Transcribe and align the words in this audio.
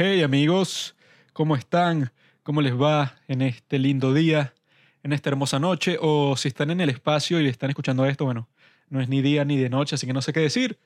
Hey 0.00 0.22
amigos, 0.22 0.94
¿cómo 1.32 1.56
están? 1.56 2.12
¿Cómo 2.44 2.62
les 2.62 2.80
va 2.80 3.16
en 3.26 3.42
este 3.42 3.80
lindo 3.80 4.14
día, 4.14 4.54
en 5.02 5.12
esta 5.12 5.28
hermosa 5.28 5.58
noche? 5.58 5.98
O 6.00 6.36
si 6.36 6.46
están 6.46 6.70
en 6.70 6.80
el 6.80 6.88
espacio 6.88 7.40
y 7.40 7.48
están 7.48 7.70
escuchando 7.70 8.06
esto, 8.06 8.24
bueno, 8.24 8.48
no 8.90 9.00
es 9.00 9.08
ni 9.08 9.22
día 9.22 9.44
ni 9.44 9.56
de 9.56 9.68
noche, 9.68 9.96
así 9.96 10.06
que 10.06 10.12
no 10.12 10.22
sé 10.22 10.32
qué 10.32 10.38
decir. 10.38 10.78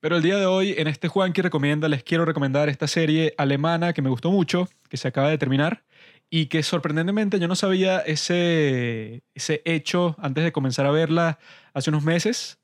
Pero 0.00 0.18
el 0.18 0.22
día 0.22 0.36
de 0.36 0.44
hoy, 0.44 0.74
en 0.76 0.86
este 0.86 1.08
Juanqui 1.08 1.40
Recomienda, 1.40 1.88
les 1.88 2.04
quiero 2.04 2.26
recomendar 2.26 2.68
esta 2.68 2.88
serie 2.88 3.32
alemana 3.38 3.94
que 3.94 4.02
me 4.02 4.10
gustó 4.10 4.30
mucho, 4.30 4.68
que 4.90 4.98
se 4.98 5.08
acaba 5.08 5.30
de 5.30 5.38
terminar, 5.38 5.82
y 6.28 6.48
que 6.48 6.62
sorprendentemente 6.62 7.40
yo 7.40 7.48
no 7.48 7.56
sabía 7.56 8.00
ese, 8.00 9.22
ese 9.34 9.62
hecho 9.64 10.14
antes 10.18 10.44
de 10.44 10.52
comenzar 10.52 10.84
a 10.84 10.90
verla 10.90 11.38
hace 11.72 11.88
unos 11.88 12.04
meses, 12.04 12.58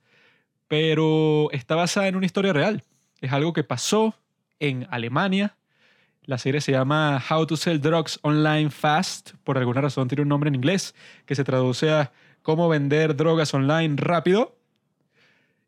pero 0.68 1.50
está 1.52 1.76
basada 1.76 2.08
en 2.08 2.16
una 2.16 2.26
historia 2.26 2.52
real. 2.52 2.82
Es 3.22 3.32
algo 3.32 3.54
que 3.54 3.64
pasó 3.64 4.14
en 4.60 4.86
Alemania. 4.90 5.56
La 6.22 6.38
serie 6.38 6.60
se 6.60 6.72
llama 6.72 7.20
How 7.28 7.46
to 7.46 7.56
Sell 7.56 7.80
Drugs 7.80 8.20
Online 8.22 8.70
Fast. 8.70 9.32
Por 9.42 9.58
alguna 9.58 9.80
razón 9.80 10.06
tiene 10.06 10.22
un 10.22 10.28
nombre 10.28 10.48
en 10.48 10.54
inglés 10.54 10.94
que 11.26 11.34
se 11.34 11.42
traduce 11.42 11.90
a 11.90 12.12
Cómo 12.42 12.68
vender 12.68 13.16
drogas 13.16 13.52
online 13.52 13.96
rápido. 13.98 14.56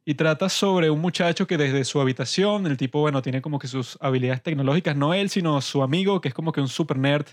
Y 0.04 0.14
trata 0.14 0.48
sobre 0.48 0.90
un 0.90 1.00
muchacho 1.00 1.46
que 1.46 1.58
desde 1.58 1.84
su 1.84 2.00
habitación, 2.00 2.66
el 2.66 2.76
tipo, 2.76 3.00
bueno, 3.00 3.22
tiene 3.22 3.42
como 3.42 3.58
que 3.58 3.68
sus 3.68 3.98
habilidades 4.00 4.42
tecnológicas, 4.42 4.96
no 4.96 5.14
él, 5.14 5.28
sino 5.28 5.60
su 5.60 5.82
amigo, 5.82 6.20
que 6.20 6.28
es 6.28 6.34
como 6.34 6.52
que 6.52 6.60
un 6.60 6.68
super 6.68 6.98
nerd, 6.98 7.26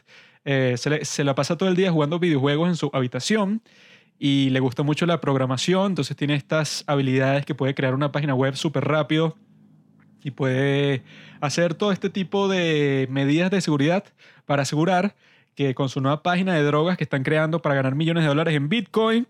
eh, 0.46 0.76
se, 0.78 1.04
se 1.06 1.24
la 1.24 1.36
pasa 1.36 1.58
todo 1.58 1.70
el 1.70 1.76
día 1.76 1.92
jugando 1.92 2.20
videojuegos 2.20 2.70
en 2.70 2.76
su 2.76 2.92
habitación 2.94 3.62
y 4.20 4.50
le 4.50 4.60
gusta 4.60 4.84
mucho 4.84 5.06
la 5.06 5.22
programación, 5.22 5.94
entonces 5.94 6.16
tiene 6.16 6.36
estas 6.36 6.84
habilidades 6.86 7.46
que 7.46 7.56
puede 7.56 7.74
crear 7.74 7.96
una 7.96 8.12
página 8.12 8.36
web 8.36 8.56
súper 8.56 8.84
rápido 8.86 9.38
y 10.24 10.32
puede 10.32 11.04
hacer 11.42 11.74
todo 11.74 11.92
este 11.92 12.10
tipo 12.10 12.48
de 12.48 13.08
medidas 13.10 13.52
de 13.52 13.62
seguridad 13.62 14.04
para 14.46 14.64
asegurar 14.64 15.16
que 15.56 15.76
con 15.76 15.90
su 15.90 16.02
nueva 16.02 16.24
página 16.24 16.54
de 16.54 16.64
drogas 16.64 16.98
que 16.98 17.04
están 17.04 17.24
creando 17.24 17.62
para 17.62 17.76
ganar 17.76 17.96
millones 17.96 18.24
de 18.24 18.30
dólares 18.30 18.56
en 18.56 18.70
Bitcoin, 18.70 19.28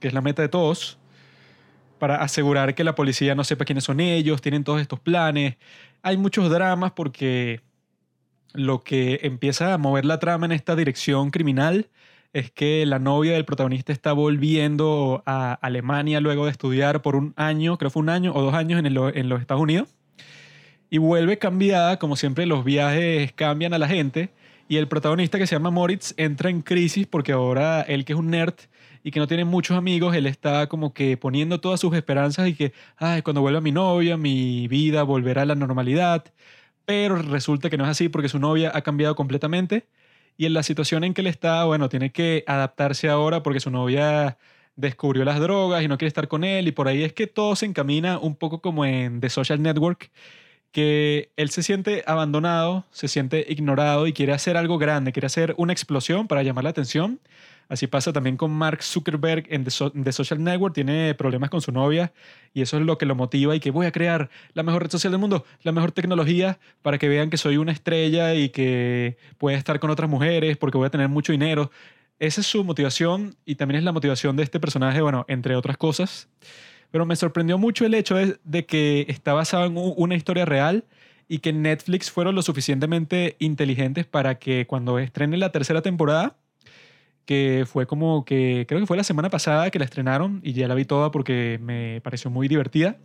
que 0.00 0.08
es 0.08 0.14
la 0.14 0.20
meta 0.20 0.42
de 0.42 0.48
todos, 0.48 0.98
para 1.98 2.16
asegurar 2.16 2.74
que 2.74 2.84
la 2.84 2.94
policía 2.94 3.34
no 3.34 3.44
sepa 3.44 3.64
quiénes 3.64 3.84
son 3.84 4.00
ellos, 4.00 4.40
tienen 4.40 4.64
todos 4.64 4.80
estos 4.80 5.00
planes. 5.00 5.56
Hay 6.02 6.16
muchos 6.16 6.50
dramas 6.50 6.92
porque 6.92 7.60
lo 8.52 8.82
que 8.82 9.20
empieza 9.22 9.74
a 9.74 9.78
mover 9.78 10.04
la 10.04 10.18
trama 10.18 10.46
en 10.46 10.52
esta 10.52 10.76
dirección 10.76 11.30
criminal 11.30 11.88
es 12.32 12.50
que 12.50 12.84
la 12.86 12.98
novia 12.98 13.32
del 13.32 13.44
protagonista 13.44 13.92
está 13.92 14.12
volviendo 14.12 15.22
a 15.26 15.54
Alemania 15.54 16.20
luego 16.20 16.44
de 16.44 16.50
estudiar 16.50 17.02
por 17.02 17.16
un 17.16 17.32
año, 17.36 17.78
creo 17.78 17.90
fue 17.90 18.02
un 18.02 18.10
año 18.10 18.32
o 18.34 18.42
dos 18.42 18.54
años 18.54 18.78
en, 18.78 18.86
en 18.86 19.28
los 19.28 19.40
Estados 19.40 19.62
Unidos, 19.62 19.88
y 20.90 20.98
vuelve 20.98 21.38
cambiada, 21.38 21.98
como 21.98 22.16
siempre 22.16 22.46
los 22.46 22.64
viajes 22.64 23.32
cambian 23.32 23.74
a 23.74 23.78
la 23.78 23.88
gente, 23.88 24.30
y 24.68 24.76
el 24.76 24.88
protagonista 24.88 25.38
que 25.38 25.46
se 25.46 25.54
llama 25.54 25.70
Moritz 25.70 26.12
entra 26.18 26.50
en 26.50 26.60
crisis 26.60 27.06
porque 27.06 27.32
ahora 27.32 27.80
él 27.82 28.04
que 28.04 28.12
es 28.12 28.18
un 28.18 28.30
nerd 28.30 28.54
y 29.02 29.10
que 29.10 29.20
no 29.20 29.26
tiene 29.26 29.46
muchos 29.46 29.76
amigos, 29.78 30.14
él 30.14 30.26
está 30.26 30.66
como 30.68 30.92
que 30.92 31.16
poniendo 31.16 31.60
todas 31.60 31.80
sus 31.80 31.94
esperanzas 31.94 32.48
y 32.48 32.54
que, 32.54 32.72
ay, 32.96 33.22
cuando 33.22 33.40
vuelva 33.40 33.62
mi 33.62 33.72
novia, 33.72 34.18
mi 34.18 34.68
vida 34.68 35.02
volverá 35.04 35.42
a 35.42 35.46
la 35.46 35.54
normalidad, 35.54 36.24
pero 36.84 37.16
resulta 37.16 37.70
que 37.70 37.78
no 37.78 37.84
es 37.84 37.90
así 37.90 38.10
porque 38.10 38.28
su 38.28 38.38
novia 38.38 38.70
ha 38.74 38.82
cambiado 38.82 39.14
completamente 39.14 39.86
y 40.38 40.46
en 40.46 40.54
la 40.54 40.62
situación 40.62 41.04
en 41.04 41.14
que 41.14 41.20
él 41.20 41.26
está, 41.26 41.64
bueno, 41.64 41.88
tiene 41.90 42.12
que 42.12 42.44
adaptarse 42.46 43.08
ahora 43.08 43.42
porque 43.42 43.60
su 43.60 43.70
novia 43.70 44.38
descubrió 44.76 45.24
las 45.24 45.40
drogas 45.40 45.82
y 45.82 45.88
no 45.88 45.98
quiere 45.98 46.08
estar 46.08 46.28
con 46.28 46.44
él. 46.44 46.68
Y 46.68 46.72
por 46.72 46.88
ahí 46.88 47.02
es 47.02 47.12
que 47.12 47.26
todo 47.26 47.56
se 47.56 47.66
encamina 47.66 48.18
un 48.18 48.36
poco 48.36 48.60
como 48.62 48.86
en 48.86 49.20
The 49.20 49.30
Social 49.30 49.60
Network, 49.60 50.12
que 50.72 51.32
él 51.36 51.50
se 51.50 51.64
siente 51.64 52.04
abandonado, 52.06 52.86
se 52.92 53.08
siente 53.08 53.44
ignorado 53.48 54.06
y 54.06 54.12
quiere 54.12 54.32
hacer 54.32 54.56
algo 54.56 54.78
grande, 54.78 55.12
quiere 55.12 55.26
hacer 55.26 55.54
una 55.58 55.72
explosión 55.72 56.28
para 56.28 56.44
llamar 56.44 56.64
la 56.64 56.70
atención 56.70 57.20
Así 57.68 57.86
pasa 57.86 58.14
también 58.14 58.38
con 58.38 58.50
Mark 58.50 58.82
Zuckerberg 58.82 59.44
en 59.50 59.64
The, 59.64 60.12
Social 60.12 60.42
Network. 60.42 60.74
Tiene 60.74 61.14
problemas 61.14 61.50
con 61.50 61.60
su 61.60 61.70
novia 61.70 62.12
y 62.54 62.62
eso 62.62 62.78
es 62.78 62.84
lo 62.84 62.96
que 62.96 63.04
lo 63.04 63.14
motiva 63.14 63.54
y 63.54 63.60
que 63.60 63.70
voy 63.70 63.86
a 63.86 63.92
crear 63.92 64.30
la 64.54 64.62
mejor 64.62 64.84
red 64.84 64.90
social 64.90 65.10
del 65.10 65.20
mundo, 65.20 65.44
la 65.62 65.72
mejor 65.72 65.92
tecnología 65.92 66.58
para 66.80 66.96
que 66.96 67.08
vean 67.08 67.28
que 67.28 67.36
soy 67.36 67.58
una 67.58 67.72
estrella 67.72 68.34
y 68.34 68.48
que 68.48 69.18
puedo 69.36 69.56
estar 69.56 69.80
con 69.80 69.90
otras 69.90 70.08
mujeres 70.08 70.56
porque 70.56 70.78
voy 70.78 70.86
a 70.86 70.90
tener 70.90 71.08
mucho 71.08 71.32
dinero. 71.32 71.70
Esa 72.18 72.40
es 72.40 72.46
su 72.46 72.64
motivación 72.64 73.36
y 73.44 73.56
también 73.56 73.78
es 73.78 73.84
la 73.84 73.92
motivación 73.92 74.34
de 74.36 74.44
este 74.44 74.58
personaje, 74.58 75.02
bueno, 75.02 75.26
entre 75.28 75.54
otras 75.54 75.76
cosas. 75.76 76.28
Pero 76.90 77.04
me 77.04 77.16
sorprendió 77.16 77.58
mucho 77.58 77.84
el 77.84 77.92
hecho 77.92 78.14
de, 78.14 78.38
de 78.44 78.64
que 78.64 79.04
está 79.08 79.34
basado 79.34 79.66
en 79.66 79.74
una 79.76 80.14
historia 80.14 80.46
real 80.46 80.84
y 81.28 81.40
que 81.40 81.52
Netflix 81.52 82.10
fueron 82.10 82.34
lo 82.34 82.40
suficientemente 82.40 83.36
inteligentes 83.38 84.06
para 84.06 84.38
que 84.38 84.66
cuando 84.66 84.98
estrene 84.98 85.36
la 85.36 85.52
tercera 85.52 85.82
temporada 85.82 86.36
que 87.28 87.66
fue 87.70 87.86
como 87.86 88.24
que, 88.24 88.64
creo 88.66 88.80
que 88.80 88.86
fue 88.86 88.96
la 88.96 89.04
semana 89.04 89.28
pasada 89.28 89.70
que 89.70 89.78
la 89.78 89.84
estrenaron 89.84 90.40
y 90.42 90.54
ya 90.54 90.66
la 90.66 90.74
vi 90.74 90.86
toda 90.86 91.10
porque 91.10 91.60
me 91.60 92.00
pareció 92.00 92.30
muy 92.30 92.48
divertida. 92.48 92.96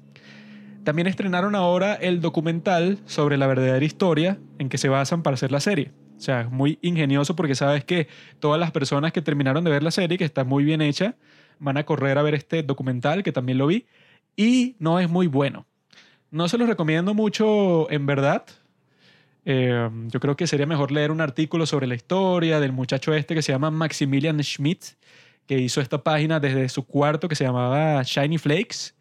También 0.85 1.07
estrenaron 1.07 1.55
ahora 1.55 1.95
el 1.95 2.21
documental 2.21 2.99
sobre 3.05 3.35
la 3.35 3.47
verdadera 3.47 3.83
historia 3.83 4.39
en 4.59 4.69
que 4.69 4.77
se 4.77 4.87
basan 4.87 5.23
para 5.23 5.33
hacer 5.33 5.51
la 5.51 5.59
serie. 5.59 5.91
O 6.17 6.21
sea, 6.21 6.39
es 6.39 6.49
muy 6.49 6.79
ingenioso 6.81 7.35
porque 7.35 7.53
sabes 7.53 7.83
que 7.83 8.07
todas 8.39 8.57
las 8.61 8.71
personas 8.71 9.11
que 9.11 9.21
terminaron 9.21 9.65
de 9.65 9.71
ver 9.71 9.83
la 9.83 9.91
serie, 9.91 10.17
que 10.17 10.23
está 10.23 10.45
muy 10.45 10.63
bien 10.63 10.81
hecha, 10.81 11.17
van 11.59 11.75
a 11.75 11.83
correr 11.83 12.17
a 12.17 12.21
ver 12.21 12.33
este 12.33 12.63
documental, 12.63 13.23
que 13.23 13.33
también 13.33 13.57
lo 13.57 13.67
vi, 13.67 13.87
y 14.37 14.77
no 14.79 15.01
es 15.01 15.09
muy 15.09 15.27
bueno. 15.27 15.65
No 16.31 16.47
se 16.47 16.57
los 16.57 16.69
recomiendo 16.69 17.13
mucho 17.13 17.91
en 17.91 18.05
verdad, 18.05 18.45
eh, 19.45 19.89
yo 20.07 20.19
creo 20.19 20.35
que 20.35 20.47
sería 20.47 20.65
mejor 20.65 20.91
leer 20.91 21.11
un 21.11 21.21
artículo 21.21 21.65
sobre 21.65 21.87
la 21.87 21.95
historia 21.95 22.59
del 22.59 22.71
muchacho 22.71 23.13
este 23.13 23.35
que 23.35 23.41
se 23.41 23.51
llama 23.51 23.71
Maximilian 23.71 24.41
Schmidt, 24.41 24.83
que 25.47 25.59
hizo 25.59 25.81
esta 25.81 26.03
página 26.03 26.39
desde 26.39 26.69
su 26.69 26.85
cuarto 26.85 27.27
que 27.27 27.35
se 27.35 27.43
llamaba 27.43 28.01
Shiny 28.03 28.37
Flakes. 28.37 28.93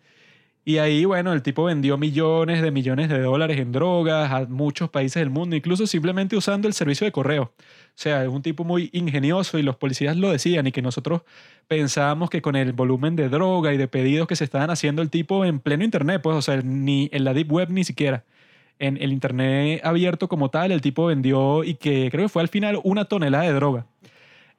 Y 0.65 0.79
ahí, 0.79 1.05
bueno, 1.05 1.33
el 1.33 1.43
tipo 1.43 1.65
vendió 1.65 1.99
millones 1.99 2.63
de 2.63 2.71
millones 2.71 3.09
de 3.09 3.19
dólares 3.21 3.59
en 3.59 3.73
drogas 3.73 4.31
a 4.31 4.47
muchos 4.47 4.91
países 4.91 5.21
del 5.21 5.31
mundo, 5.31 5.57
incluso 5.57 5.89
simplemente 5.89 6.37
usando 6.37 6.69
el 6.69 6.75
servicio 6.75 7.05
de 7.05 7.11
correo. 7.11 7.53
O 7.59 7.97
sea, 7.97 8.23
es 8.23 8.29
un 8.29 8.43
tipo 8.43 8.63
muy 8.63 8.89
ingenioso 8.93 9.59
y 9.59 9.63
los 9.63 9.77
policías 9.77 10.17
lo 10.17 10.31
decían 10.31 10.67
y 10.69 10.73
que 10.73 10.81
nosotros 10.81 11.23
pensábamos 11.67 12.31
que 12.31 12.43
con 12.43 12.55
el 12.55 12.73
volumen 12.73 13.17
de 13.17 13.29
droga 13.29 13.75
y 13.75 13.77
de 13.77 13.89
pedidos 13.89 14.29
que 14.29 14.37
se 14.37 14.45
estaban 14.45 14.71
haciendo 14.71 15.03
el 15.03 15.11
tipo 15.11 15.45
en 15.45 15.59
pleno 15.59 15.83
internet, 15.83 16.23
pues, 16.23 16.37
o 16.37 16.43
sea, 16.43 16.61
ni 16.63 17.09
en 17.13 17.25
la 17.25 17.35
deep 17.35 17.51
web 17.53 17.69
ni 17.71 17.83
siquiera 17.83 18.25
en 18.83 18.99
el 19.01 19.13
Internet 19.13 19.81
abierto 19.85 20.29
como 20.29 20.51
tal, 20.51 20.73
el 20.73 20.81
tipo 20.81 21.07
vendió 21.07 21.63
y 21.63 21.75
que 21.75 22.09
creo 22.11 22.25
que 22.25 22.29
fue 22.29 22.43
al 22.43 22.49
final 22.49 22.81
una 22.83 23.05
tonelada 23.05 23.45
de 23.45 23.53
droga. 23.53 23.87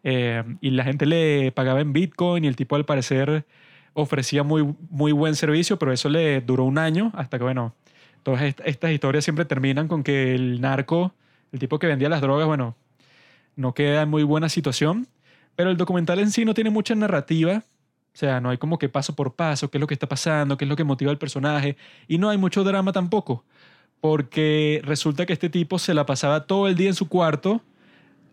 Eh, 0.05 0.43
y 0.61 0.69
la 0.71 0.85
gente 0.85 1.05
le 1.05 1.51
pagaba 1.51 1.81
en 1.81 1.91
Bitcoin 1.91 2.45
y 2.45 2.47
el 2.47 2.55
tipo 2.55 2.77
al 2.77 2.85
parecer 2.85 3.45
ofrecía 3.91 4.43
muy, 4.43 4.75
muy 4.89 5.11
buen 5.11 5.35
servicio, 5.35 5.77
pero 5.77 5.91
eso 5.91 6.07
le 6.07 6.39
duró 6.39 6.63
un 6.63 6.77
año 6.77 7.11
hasta 7.15 7.37
que, 7.37 7.43
bueno, 7.43 7.75
todas 8.23 8.41
estas 8.63 8.91
historias 8.91 9.25
siempre 9.25 9.43
terminan 9.43 9.89
con 9.89 10.03
que 10.03 10.33
el 10.33 10.61
narco, 10.61 11.13
el 11.51 11.59
tipo 11.59 11.77
que 11.77 11.87
vendía 11.87 12.07
las 12.07 12.21
drogas, 12.21 12.47
bueno, 12.47 12.77
no 13.57 13.73
queda 13.73 14.03
en 14.03 14.09
muy 14.09 14.23
buena 14.23 14.47
situación. 14.47 15.05
Pero 15.57 15.69
el 15.69 15.75
documental 15.75 16.19
en 16.19 16.31
sí 16.31 16.45
no 16.45 16.53
tiene 16.53 16.69
mucha 16.69 16.95
narrativa, 16.95 17.57
o 17.57 18.17
sea, 18.17 18.39
no 18.39 18.51
hay 18.51 18.57
como 18.57 18.79
que 18.79 18.87
paso 18.87 19.15
por 19.15 19.35
paso, 19.35 19.69
qué 19.69 19.77
es 19.77 19.81
lo 19.81 19.87
que 19.87 19.93
está 19.93 20.07
pasando, 20.07 20.57
qué 20.57 20.63
es 20.63 20.69
lo 20.69 20.77
que 20.77 20.85
motiva 20.85 21.11
al 21.11 21.17
personaje, 21.17 21.75
y 22.07 22.17
no 22.19 22.29
hay 22.29 22.37
mucho 22.37 22.63
drama 22.63 22.93
tampoco 22.93 23.43
porque 24.03 24.81
resulta 24.83 25.25
que 25.25 25.31
este 25.31 25.49
tipo 25.49 25.79
se 25.79 25.93
la 25.93 26.05
pasaba 26.05 26.45
todo 26.45 26.67
el 26.67 26.75
día 26.75 26.89
en 26.89 26.93
su 26.93 27.07
cuarto, 27.07 27.61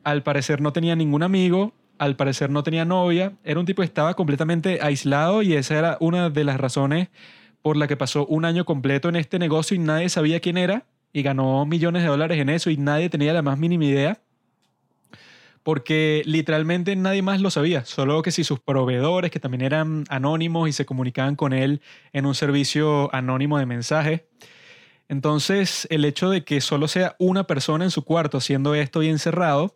al 0.03 0.25
parecer 0.25 0.60
no 0.60 0.72
tenía 0.72 0.97
ningún 0.97 1.22
amigo, 1.22 1.75
al 1.97 2.16
parecer 2.16 2.50
no 2.50 2.64
tenía 2.64 2.84
novia, 2.84 3.34
era 3.44 3.60
un 3.60 3.66
tipo 3.66 3.81
que 3.81 3.86
estaba 3.86 4.14
completamente 4.14 4.81
aislado 4.82 5.42
y 5.42 5.54
esa 5.54 5.78
era 5.78 5.97
una 6.00 6.28
de 6.28 6.42
las 6.42 6.58
razones 6.58 7.06
por 7.62 7.76
la 7.76 7.86
que 7.86 7.97
pasó 7.97 8.26
un 8.26 8.47
año 8.47 8.64
completo 8.64 9.08
en 9.08 9.14
este 9.14 9.38
negocio 9.38 9.76
y 9.76 9.78
nadie 9.78 10.08
sabía 10.08 10.41
quién 10.41 10.58
era 10.58 10.86
y 11.12 11.22
ganó 11.22 11.64
millones 11.66 12.02
de 12.02 12.08
dólares 12.08 12.40
en 12.40 12.49
eso 12.49 12.70
y 12.70 12.76
nadie 12.76 13.08
tenía 13.08 13.32
la 13.32 13.43
más 13.43 13.56
mínima 13.56 13.84
idea. 13.84 14.20
Porque 15.62 16.22
literalmente 16.26 16.96
nadie 16.96 17.22
más 17.22 17.40
lo 17.40 17.50
sabía, 17.50 17.84
solo 17.84 18.22
que 18.22 18.32
si 18.32 18.43
sus 18.43 18.58
proveedores, 18.58 19.31
que 19.31 19.38
también 19.38 19.62
eran 19.62 20.02
anónimos 20.08 20.69
y 20.69 20.72
se 20.72 20.84
comunicaban 20.84 21.37
con 21.37 21.52
él 21.52 21.81
en 22.12 22.26
un 22.26 22.34
servicio 22.34 23.08
anónimo 23.14 23.56
de 23.56 23.67
mensajes, 23.67 24.22
entonces, 25.10 25.88
el 25.90 26.04
hecho 26.04 26.30
de 26.30 26.44
que 26.44 26.60
solo 26.60 26.86
sea 26.86 27.16
una 27.18 27.42
persona 27.42 27.82
en 27.82 27.90
su 27.90 28.04
cuarto 28.04 28.38
haciendo 28.38 28.76
esto 28.76 29.02
y 29.02 29.08
encerrado, 29.08 29.74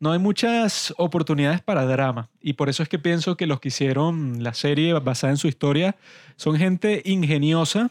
no 0.00 0.12
hay 0.12 0.18
muchas 0.18 0.94
oportunidades 0.96 1.60
para 1.60 1.84
drama. 1.84 2.30
Y 2.40 2.54
por 2.54 2.70
eso 2.70 2.82
es 2.82 2.88
que 2.88 2.98
pienso 2.98 3.36
que 3.36 3.46
los 3.46 3.60
que 3.60 3.68
hicieron 3.68 4.42
la 4.42 4.54
serie 4.54 4.94
basada 4.94 5.32
en 5.32 5.36
su 5.36 5.48
historia 5.48 5.96
son 6.36 6.56
gente 6.56 7.02
ingeniosa, 7.04 7.90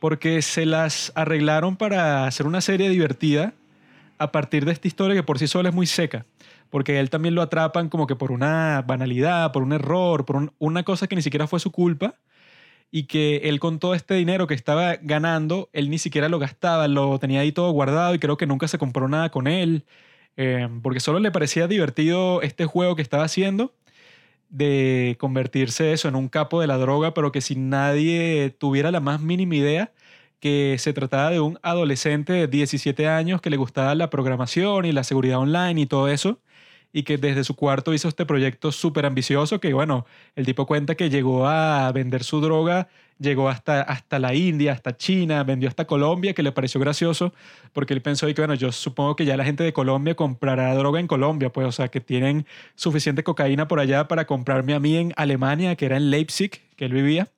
porque 0.00 0.42
se 0.42 0.66
las 0.66 1.12
arreglaron 1.14 1.78
para 1.78 2.26
hacer 2.26 2.46
una 2.46 2.60
serie 2.60 2.90
divertida 2.90 3.54
a 4.18 4.32
partir 4.32 4.66
de 4.66 4.72
esta 4.72 4.88
historia 4.88 5.16
que 5.16 5.22
por 5.22 5.38
sí 5.38 5.46
sola 5.46 5.70
es 5.70 5.74
muy 5.74 5.86
seca. 5.86 6.26
Porque 6.68 7.00
él 7.00 7.08
también 7.08 7.34
lo 7.34 7.40
atrapan 7.40 7.88
como 7.88 8.06
que 8.06 8.16
por 8.16 8.32
una 8.32 8.84
banalidad, 8.86 9.50
por 9.50 9.62
un 9.62 9.72
error, 9.72 10.26
por 10.26 10.52
una 10.58 10.82
cosa 10.82 11.06
que 11.06 11.16
ni 11.16 11.22
siquiera 11.22 11.46
fue 11.46 11.58
su 11.58 11.70
culpa 11.72 12.16
y 12.92 13.04
que 13.04 13.38
él 13.44 13.58
con 13.58 13.78
todo 13.80 13.94
este 13.94 14.14
dinero 14.14 14.46
que 14.46 14.54
estaba 14.54 14.96
ganando, 14.96 15.70
él 15.72 15.90
ni 15.90 15.98
siquiera 15.98 16.28
lo 16.28 16.38
gastaba, 16.38 16.88
lo 16.88 17.18
tenía 17.18 17.40
ahí 17.40 17.50
todo 17.50 17.72
guardado 17.72 18.14
y 18.14 18.18
creo 18.20 18.36
que 18.36 18.46
nunca 18.46 18.68
se 18.68 18.78
compró 18.78 19.08
nada 19.08 19.30
con 19.30 19.46
él, 19.48 19.84
eh, 20.36 20.68
porque 20.82 21.00
solo 21.00 21.18
le 21.18 21.32
parecía 21.32 21.66
divertido 21.68 22.42
este 22.42 22.66
juego 22.66 22.94
que 22.96 23.02
estaba 23.02 23.24
haciendo 23.24 23.74
de 24.50 25.16
convertirse 25.18 25.92
eso 25.92 26.08
en 26.08 26.16
un 26.16 26.28
capo 26.28 26.60
de 26.60 26.66
la 26.66 26.78
droga, 26.78 27.14
pero 27.14 27.32
que 27.32 27.40
si 27.40 27.56
nadie 27.56 28.50
tuviera 28.58 28.90
la 28.90 29.00
más 29.00 29.20
mínima 29.20 29.56
idea 29.56 29.92
que 30.40 30.76
se 30.78 30.92
trataba 30.92 31.30
de 31.30 31.40
un 31.40 31.58
adolescente 31.62 32.32
de 32.34 32.48
17 32.48 33.08
años 33.08 33.40
que 33.40 33.50
le 33.50 33.56
gustaba 33.56 33.94
la 33.94 34.10
programación 34.10 34.84
y 34.84 34.92
la 34.92 35.04
seguridad 35.04 35.38
online 35.38 35.80
y 35.82 35.86
todo 35.86 36.08
eso, 36.08 36.40
y 36.92 37.04
que 37.04 37.16
desde 37.16 37.44
su 37.44 37.56
cuarto 37.56 37.94
hizo 37.94 38.08
este 38.08 38.26
proyecto 38.26 38.70
súper 38.70 39.06
ambicioso 39.06 39.60
que, 39.60 39.72
bueno, 39.72 40.06
el 40.36 40.44
tipo 40.44 40.66
cuenta 40.66 40.94
que 40.94 41.10
llegó 41.10 41.46
a 41.46 41.90
vender 41.92 42.22
su 42.22 42.40
droga, 42.40 42.88
llegó 43.18 43.48
hasta, 43.48 43.80
hasta 43.82 44.18
la 44.18 44.34
India, 44.34 44.72
hasta 44.72 44.96
China, 44.96 45.42
vendió 45.44 45.68
hasta 45.68 45.86
Colombia, 45.86 46.34
que 46.34 46.42
le 46.42 46.52
pareció 46.52 46.80
gracioso, 46.80 47.32
porque 47.72 47.94
él 47.94 48.02
pensó 48.02 48.26
que, 48.26 48.34
bueno, 48.34 48.54
yo 48.54 48.72
supongo 48.72 49.16
que 49.16 49.24
ya 49.24 49.36
la 49.36 49.44
gente 49.44 49.64
de 49.64 49.72
Colombia 49.72 50.14
comprará 50.14 50.74
droga 50.74 51.00
en 51.00 51.06
Colombia, 51.06 51.50
pues, 51.50 51.66
o 51.66 51.72
sea, 51.72 51.88
que 51.88 52.00
tienen 52.00 52.46
suficiente 52.74 53.22
cocaína 53.22 53.68
por 53.68 53.80
allá 53.80 54.08
para 54.08 54.26
comprarme 54.26 54.74
a 54.74 54.80
mí 54.80 54.96
en 54.96 55.14
Alemania, 55.16 55.76
que 55.76 55.86
era 55.86 55.96
en 55.96 56.10
Leipzig, 56.10 56.50
que 56.76 56.84
él 56.84 56.92
vivía, 56.92 57.28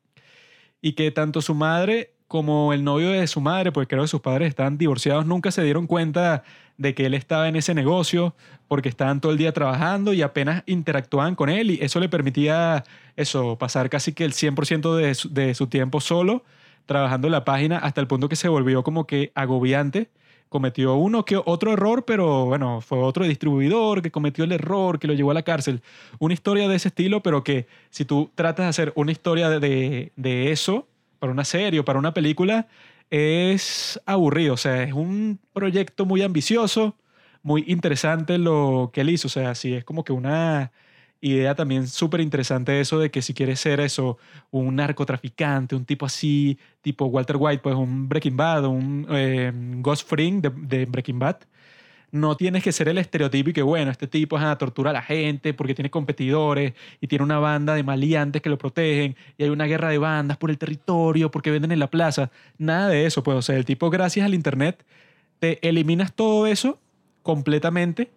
y 0.81 0.93
que 0.93 1.11
tanto 1.11 1.43
su 1.43 1.55
madre 1.55 2.14
como 2.29 2.73
el 2.73 2.85
novio 2.85 3.11
de 3.11 3.27
su 3.27 3.41
madre, 3.41 3.73
pues 3.73 3.87
creo 3.87 4.03
que 4.03 4.09
sus 4.09 4.21
padres 4.21 4.49
estaban 4.49 4.79
divorciados, 4.79 5.27
nunca 5.27 5.51
se 5.51 5.63
dieron 5.63 5.87
cuenta 5.87 6.43
de 6.77 6.95
que 6.95 7.07
él 7.07 7.15
estaba 7.15 7.49
en 7.49 7.57
ese 7.57 7.75
negocio 7.75 8.35
porque 8.67 8.89
estaban 8.89 9.21
todo 9.21 9.33
el 9.33 9.39
día 9.39 9.53
trabajando 9.53 10.13
y 10.13 10.23
apenas 10.23 10.63
interactuaban 10.67 11.35
con 11.35 11.49
él 11.49 11.71
y 11.71 11.79
eso 11.81 12.01
le 12.01 12.09
permitía 12.09 12.85
eso, 13.17 13.57
pasar 13.59 13.91
casi 13.91 14.13
que 14.13 14.25
el 14.25 14.33
100% 14.33 14.97
de 14.97 15.15
su, 15.15 15.33
de 15.33 15.55
su 15.55 15.69
tiempo 15.69 16.01
solo 16.01 16.43
trabajando 16.87 17.29
la 17.29 17.45
página 17.45 17.79
hasta 17.79 18.01
el 18.01 18.07
punto 18.07 18.29
que 18.29 18.37
se 18.37 18.49
volvió 18.49 18.83
como 18.83 19.07
que 19.07 19.33
agobiante. 19.35 20.11
Cometió 20.49 20.95
uno 20.95 21.25
que 21.25 21.37
otro 21.37 21.73
error, 21.73 22.05
pero 22.05 22.47
bueno, 22.47 22.81
fue 22.81 22.99
otro 22.99 23.25
distribuidor 23.25 24.03
que 24.03 24.13
cometió 24.13 24.45
el 24.45 24.53
error, 24.53 25.01
que 25.01 25.09
lo 25.09 25.15
llevó 25.15 25.33
a 25.33 25.35
la 25.35 25.43
cárcel. 25.43 25.83
Una 26.21 26.35
historia 26.35 26.69
de 26.69 26.77
ese 26.77 26.89
estilo, 26.89 27.23
pero 27.23 27.43
que 27.43 27.67
si 27.91 28.05
tú 28.05 28.31
tratas 28.35 28.67
de 28.67 28.71
hacer 28.71 28.93
una 28.95 29.11
historia 29.11 29.49
de, 29.51 30.13
de 30.15 30.53
eso 30.53 30.87
para 31.25 31.33
una 31.33 31.45
serie 31.47 31.81
o 31.81 31.87
para 31.87 31.99
una 31.99 32.13
película, 32.13 32.69
es 33.09 33.99
aburrido. 34.05 34.53
O 34.55 34.57
sea, 34.59 34.83
es 34.83 34.93
un 34.93 35.41
proyecto 35.55 36.05
muy 36.05 36.21
ambicioso, 36.21 36.97
muy 37.43 37.65
interesante 37.67 38.37
lo 38.37 38.91
que 38.93 39.01
él 39.01 39.09
hizo. 39.09 39.29
O 39.29 39.31
sea, 39.31 39.55
sí, 39.55 39.73
es 39.73 39.85
como 39.85 40.05
que 40.05 40.13
una 40.13 40.71
idea 41.23 41.55
también 41.55 41.89
súper 41.89 42.21
interesante 42.21 42.79
eso 42.79 42.99
de 42.99 43.11
que 43.11 43.23
si 43.23 43.33
quieres 43.33 43.59
ser 43.59 43.81
eso, 43.81 44.19
un 44.51 44.77
narcotraficante, 44.77 45.75
un 45.75 45.87
tipo 45.87 46.05
así, 46.05 46.59
tipo 46.83 47.07
Walter 47.07 47.37
White, 47.39 47.63
pues 47.63 47.75
un 47.75 48.07
Breaking 48.07 48.37
Bad, 48.37 48.67
un 48.67 49.07
eh, 49.09 49.51
Ghost 49.79 50.07
Fring 50.07 50.43
de, 50.43 50.51
de 50.51 50.85
Breaking 50.85 51.19
Bad, 51.19 51.39
no 52.15 52.37
tienes 52.37 52.63
que 52.63 52.71
ser 52.71 52.89
el 52.89 52.99
estereotipo 52.99 53.51
y 53.51 53.53
que, 53.53 53.63
bueno, 53.63 53.91
este 53.91 54.07
tipo 54.07 54.39
es 54.39 54.45
a 54.45 54.57
tortura 54.57 54.91
a 54.91 54.93
la 54.93 55.03
gente 55.03 55.53
porque 55.53 55.75
tiene 55.75 55.91
competidores 55.91 56.73
y 57.01 57.09
tiene 57.09 57.25
una 57.25 57.41
banda 57.41 57.75
de 57.75 57.83
maleantes 57.83 58.41
que 58.41 58.49
lo 58.49 58.57
protegen 58.57 59.17
y 59.37 59.43
hay 59.43 59.51
una 59.51 59.65
guerra 59.65 59.89
de 59.89 59.99
bandas 59.99 60.37
por 60.37 60.51
el 60.51 60.57
territorio 60.57 61.33
porque 61.33 61.51
venden 61.51 61.73
en 61.73 61.81
la 61.81 61.89
plaza. 61.89 62.31
Nada 62.57 62.89
de 62.89 63.05
eso, 63.05 63.25
pues, 63.25 63.37
o 63.37 63.43
sea, 63.43 63.57
el 63.57 63.65
tipo, 63.65 63.91
gracias 63.91 64.25
al 64.25 64.33
Internet, 64.33 64.85
te 65.41 65.59
eliminas 65.69 66.13
todo 66.13 66.47
eso 66.47 66.79
completamente 67.25 68.13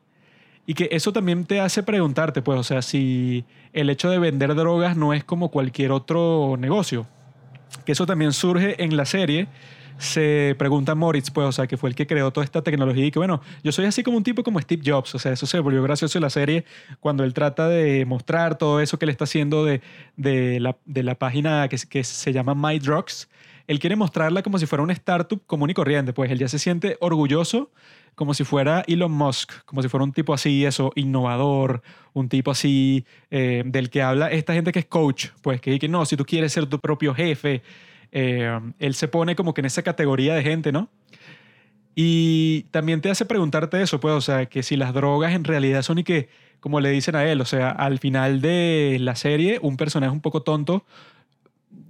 y 0.67 0.75
que 0.75 0.89
eso 0.91 1.11
también 1.11 1.45
te 1.45 1.59
hace 1.59 1.81
preguntarte, 1.81 2.43
pues, 2.43 2.59
o 2.59 2.63
sea, 2.63 2.83
si 2.83 3.45
el 3.73 3.89
hecho 3.89 4.11
de 4.11 4.19
vender 4.19 4.53
drogas 4.53 4.95
no 4.95 5.11
es 5.15 5.23
como 5.23 5.49
cualquier 5.49 5.91
otro 5.91 6.55
negocio. 6.59 7.07
Que 7.83 7.93
eso 7.93 8.05
también 8.05 8.31
surge 8.31 8.83
en 8.83 8.95
la 8.95 9.05
serie 9.05 9.47
se 9.99 10.55
pregunta 10.57 10.95
Moritz, 10.95 11.31
pues, 11.31 11.47
o 11.47 11.51
sea, 11.51 11.67
que 11.67 11.77
fue 11.77 11.89
el 11.89 11.95
que 11.95 12.07
creó 12.07 12.31
toda 12.31 12.43
esta 12.43 12.61
tecnología 12.61 13.05
y 13.05 13.11
que, 13.11 13.19
bueno, 13.19 13.41
yo 13.63 13.71
soy 13.71 13.85
así 13.85 14.03
como 14.03 14.17
un 14.17 14.23
tipo 14.23 14.43
como 14.43 14.59
Steve 14.59 14.81
Jobs, 14.85 15.15
o 15.15 15.19
sea, 15.19 15.31
eso 15.31 15.45
se 15.45 15.59
volvió 15.59 15.81
gracioso 15.83 16.17
en 16.17 16.23
la 16.23 16.29
serie 16.29 16.65
cuando 16.99 17.23
él 17.23 17.33
trata 17.33 17.67
de 17.67 18.05
mostrar 18.05 18.57
todo 18.57 18.79
eso 18.79 18.99
que 18.99 19.05
le 19.05 19.11
está 19.11 19.23
haciendo 19.23 19.65
de, 19.65 19.81
de, 20.15 20.59
la, 20.59 20.77
de 20.85 21.03
la 21.03 21.15
página 21.15 21.67
que, 21.67 21.77
que 21.89 22.03
se 22.03 22.33
llama 22.33 22.53
My 22.55 22.79
Drugs. 22.79 23.29
Él 23.67 23.79
quiere 23.79 23.95
mostrarla 23.97 24.43
como 24.43 24.57
si 24.59 24.65
fuera 24.65 24.81
una 24.81 24.93
startup 24.93 25.41
común 25.45 25.69
y 25.69 25.73
corriente, 25.73 26.13
pues 26.13 26.31
él 26.31 26.39
ya 26.39 26.47
se 26.47 26.59
siente 26.59 26.97
orgulloso 27.01 27.71
como 28.17 28.33
si 28.33 28.43
fuera 28.43 28.83
Elon 28.87 29.11
Musk, 29.11 29.63
como 29.65 29.83
si 29.83 29.89
fuera 29.89 30.03
un 30.03 30.11
tipo 30.11 30.33
así, 30.33 30.65
eso, 30.65 30.91
innovador, 30.95 31.83
un 32.13 32.29
tipo 32.29 32.49
así 32.49 33.05
eh, 33.29 33.61
del 33.63 33.91
que 33.91 34.01
habla 34.01 34.31
esta 34.31 34.53
gente 34.53 34.71
que 34.71 34.79
es 34.79 34.85
coach, 34.85 35.27
pues 35.43 35.61
que, 35.61 35.77
que 35.77 35.87
no, 35.87 36.03
si 36.03 36.17
tú 36.17 36.25
quieres 36.25 36.51
ser 36.51 36.65
tu 36.65 36.79
propio 36.79 37.13
jefe, 37.13 37.61
eh, 38.11 38.59
él 38.79 38.93
se 38.95 39.07
pone 39.07 39.35
como 39.35 39.53
que 39.53 39.61
en 39.61 39.65
esa 39.65 39.83
categoría 39.83 40.35
de 40.35 40.43
gente, 40.43 40.71
¿no? 40.71 40.89
Y 41.95 42.63
también 42.69 43.01
te 43.01 43.09
hace 43.09 43.25
preguntarte 43.25 43.81
eso, 43.81 43.99
pues, 43.99 44.13
o 44.13 44.21
sea, 44.21 44.45
que 44.45 44.61
si 44.61 44.77
las 44.77 44.93
drogas 44.93 45.33
en 45.33 45.43
realidad 45.43 45.81
son 45.81 45.97
y 45.97 46.03
que, 46.03 46.29
como 46.59 46.79
le 46.79 46.91
dicen 46.91 47.15
a 47.15 47.25
él, 47.25 47.41
o 47.41 47.45
sea, 47.45 47.71
al 47.71 47.97
final 47.97 48.39
de 48.39 48.97
la 48.99 49.15
serie, 49.15 49.59
un 49.63 49.77
personaje 49.77 50.11
un 50.11 50.21
poco 50.21 50.43
tonto, 50.43 50.85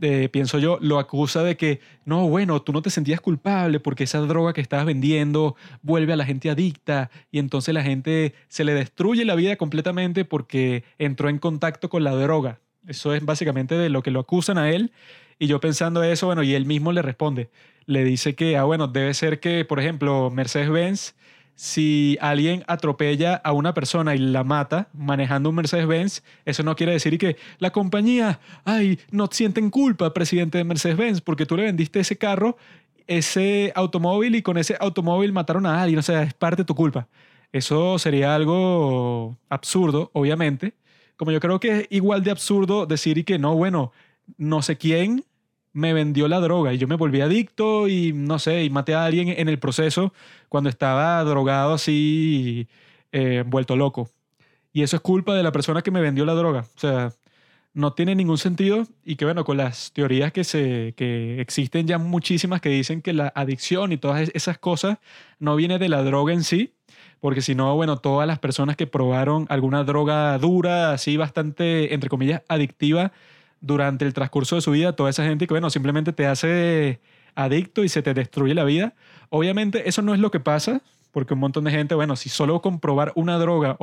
eh, 0.01 0.29
pienso 0.29 0.59
yo, 0.59 0.77
lo 0.81 0.99
acusa 0.99 1.43
de 1.43 1.57
que, 1.57 1.81
no, 2.05 2.29
bueno, 2.29 2.61
tú 2.61 2.71
no 2.71 2.81
te 2.81 2.89
sentías 2.89 3.19
culpable 3.19 3.79
porque 3.79 4.05
esa 4.05 4.19
droga 4.19 4.53
que 4.53 4.61
estabas 4.61 4.85
vendiendo 4.85 5.55
vuelve 5.81 6.13
a 6.13 6.15
la 6.15 6.25
gente 6.25 6.49
adicta 6.49 7.09
y 7.31 7.39
entonces 7.39 7.73
la 7.73 7.83
gente 7.83 8.33
se 8.47 8.63
le 8.63 8.73
destruye 8.73 9.25
la 9.25 9.35
vida 9.35 9.55
completamente 9.55 10.23
porque 10.23 10.83
entró 10.99 11.29
en 11.29 11.39
contacto 11.39 11.89
con 11.89 12.03
la 12.03 12.11
droga. 12.11 12.59
Eso 12.87 13.13
es 13.13 13.23
básicamente 13.23 13.75
de 13.75 13.89
lo 13.89 14.01
que 14.01 14.11
lo 14.11 14.21
acusan 14.21 14.57
a 14.57 14.71
él 14.71 14.91
y 15.39 15.47
yo 15.47 15.59
pensando 15.59 16.03
eso, 16.03 16.27
bueno, 16.27 16.43
y 16.43 16.53
él 16.55 16.65
mismo 16.65 16.91
le 16.91 17.01
responde, 17.01 17.49
le 17.85 18.03
dice 18.03 18.35
que, 18.35 18.57
ah, 18.57 18.63
bueno, 18.63 18.87
debe 18.87 19.13
ser 19.13 19.39
que, 19.39 19.65
por 19.65 19.79
ejemplo, 19.79 20.31
Mercedes-Benz, 20.31 21.15
si 21.55 22.17
alguien 22.21 22.63
atropella 22.67 23.35
a 23.35 23.51
una 23.51 23.73
persona 23.73 24.15
y 24.15 24.19
la 24.19 24.43
mata 24.43 24.89
manejando 24.93 25.49
un 25.49 25.55
Mercedes-Benz, 25.55 26.23
eso 26.45 26.63
no 26.63 26.75
quiere 26.75 26.93
decir 26.93 27.17
que 27.17 27.37
la 27.59 27.71
compañía, 27.71 28.39
ay, 28.65 28.99
no 29.11 29.27
sienten 29.31 29.69
culpa, 29.69 30.13
presidente 30.13 30.57
de 30.57 30.63
Mercedes-Benz, 30.63 31.21
porque 31.21 31.45
tú 31.45 31.55
le 31.55 31.63
vendiste 31.63 31.99
ese 31.99 32.17
carro, 32.17 32.57
ese 33.05 33.71
automóvil 33.75 34.35
y 34.35 34.41
con 34.41 34.57
ese 34.57 34.75
automóvil 34.79 35.33
mataron 35.33 35.65
a 35.65 35.81
alguien, 35.81 35.99
o 35.99 36.03
sea, 36.03 36.23
es 36.23 36.33
parte 36.33 36.63
de 36.63 36.65
tu 36.65 36.75
culpa. 36.75 37.07
Eso 37.51 37.97
sería 37.99 38.35
algo 38.35 39.37
absurdo, 39.49 40.09
obviamente. 40.13 40.73
Como 41.17 41.31
yo 41.31 41.39
creo 41.39 41.59
que 41.59 41.79
es 41.79 41.87
igual 41.89 42.23
de 42.23 42.31
absurdo 42.31 42.85
decir 42.85 43.17
y 43.17 43.23
que 43.23 43.39
no, 43.39 43.55
bueno, 43.55 43.91
no 44.37 44.61
sé 44.61 44.77
quién 44.77 45.25
me 45.73 45.93
vendió 45.93 46.27
la 46.27 46.39
droga 46.39 46.73
y 46.73 46.77
yo 46.77 46.87
me 46.87 46.95
volví 46.95 47.21
adicto 47.21 47.87
y 47.87 48.13
no 48.13 48.39
sé, 48.39 48.63
y 48.63 48.69
maté 48.69 48.95
a 48.95 49.05
alguien 49.05 49.29
en 49.29 49.49
el 49.49 49.59
proceso 49.59 50.13
cuando 50.49 50.69
estaba 50.69 51.23
drogado 51.23 51.73
así, 51.75 52.67
eh, 53.11 53.43
vuelto 53.45 53.75
loco. 53.75 54.09
Y 54.73 54.83
eso 54.83 54.95
es 54.95 55.01
culpa 55.01 55.35
de 55.35 55.43
la 55.43 55.51
persona 55.51 55.81
que 55.81 55.91
me 55.91 56.01
vendió 56.01 56.25
la 56.25 56.33
droga. 56.33 56.61
O 56.75 56.79
sea, 56.79 57.11
no 57.73 57.93
tiene 57.93 58.15
ningún 58.15 58.39
sentido 58.39 58.87
y 59.05 59.17
que 59.17 59.25
bueno, 59.25 59.45
con 59.45 59.57
las 59.57 59.91
teorías 59.93 60.31
que, 60.33 60.43
se, 60.43 60.93
que 60.97 61.39
existen 61.41 61.85
ya 61.87 61.99
muchísimas 61.99 62.59
que 62.59 62.69
dicen 62.69 63.03
que 63.03 63.13
la 63.13 63.31
adicción 63.35 63.91
y 63.91 63.97
todas 63.97 64.31
esas 64.33 64.57
cosas 64.57 64.97
no 65.39 65.55
viene 65.55 65.77
de 65.77 65.89
la 65.89 66.01
droga 66.03 66.33
en 66.33 66.43
sí, 66.43 66.73
porque 67.19 67.41
si 67.41 67.55
no, 67.55 67.75
bueno, 67.75 67.97
todas 67.97 68.27
las 68.27 68.39
personas 68.39 68.75
que 68.75 68.87
probaron 68.87 69.45
alguna 69.49 69.83
droga 69.83 70.37
dura, 70.37 70.91
así 70.91 71.17
bastante, 71.17 71.93
entre 71.93 72.09
comillas, 72.09 72.41
adictiva, 72.47 73.11
durante 73.61 74.05
el 74.05 74.13
transcurso 74.13 74.55
de 74.55 74.61
su 74.61 74.71
vida, 74.71 74.93
toda 74.93 75.09
esa 75.09 75.23
gente 75.23 75.47
que, 75.47 75.53
bueno, 75.53 75.69
simplemente 75.69 76.13
te 76.13 76.27
hace 76.27 76.99
adicto 77.35 77.83
y 77.83 77.89
se 77.89 78.01
te 78.01 78.13
destruye 78.13 78.53
la 78.53 78.63
vida. 78.63 78.93
Obviamente 79.29 79.89
eso 79.89 80.01
no 80.01 80.13
es 80.13 80.19
lo 80.19 80.31
que 80.31 80.39
pasa, 80.39 80.81
porque 81.11 81.33
un 81.33 81.39
montón 81.39 81.63
de 81.63 81.71
gente, 81.71 81.95
bueno, 81.95 82.15
si 82.15 82.29
solo 82.29 82.61
con 82.61 82.79
probar 82.79 83.11
una 83.15 83.37
droga 83.37 83.77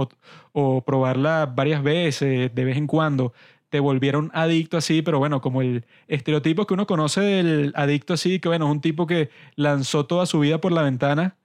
o, 0.52 0.82
probarla 0.82 1.46
varias 1.46 1.82
veces, 1.82 2.54
de 2.54 2.64
vez 2.64 2.76
en 2.76 2.86
cuando, 2.86 3.32
te 3.68 3.80
volvieron 3.80 4.30
adicto 4.34 4.76
así, 4.76 5.02
pero 5.02 5.18
bueno, 5.18 5.40
como 5.40 5.60
el 5.60 5.84
estereotipo 6.06 6.66
que 6.66 6.74
uno 6.74 6.86
conoce 6.86 7.20
del 7.20 7.72
adicto 7.74 8.14
así, 8.14 8.38
que 8.38 8.48
bueno, 8.48 8.66
es 8.66 8.70
un 8.70 8.80
tipo 8.80 9.06
que 9.06 9.30
lanzó 9.56 10.06
toda 10.06 10.26
su 10.26 10.38
vida 10.38 10.60
por 10.60 10.70
la 10.70 10.82
ventana 10.82 11.36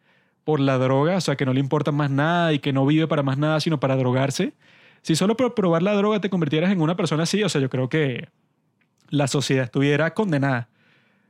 por 0.43 0.59
la 0.59 0.77
droga, 0.77 1.17
o 1.17 1.21
sea, 1.21 1.35
que 1.35 1.45
no 1.45 1.53
le 1.53 1.59
importa 1.59 1.91
más 1.91 2.09
nada 2.09 2.53
y 2.53 2.59
que 2.59 2.73
no 2.73 2.85
vive 2.85 3.07
para 3.07 3.23
más 3.23 3.37
nada, 3.37 3.59
sino 3.59 3.79
para 3.79 3.95
drogarse. 3.95 4.53
Si 5.01 5.15
solo 5.15 5.37
por 5.37 5.53
probar 5.53 5.83
la 5.83 5.93
droga 5.93 6.19
te 6.19 6.29
convirtieras 6.29 6.71
en 6.71 6.81
una 6.81 6.95
persona 6.95 7.23
así, 7.23 7.43
o 7.43 7.49
sea, 7.49 7.61
yo 7.61 7.69
creo 7.69 7.89
que 7.89 8.29
la 9.09 9.27
sociedad 9.27 9.65
estuviera 9.65 10.13
condenada. 10.13 10.69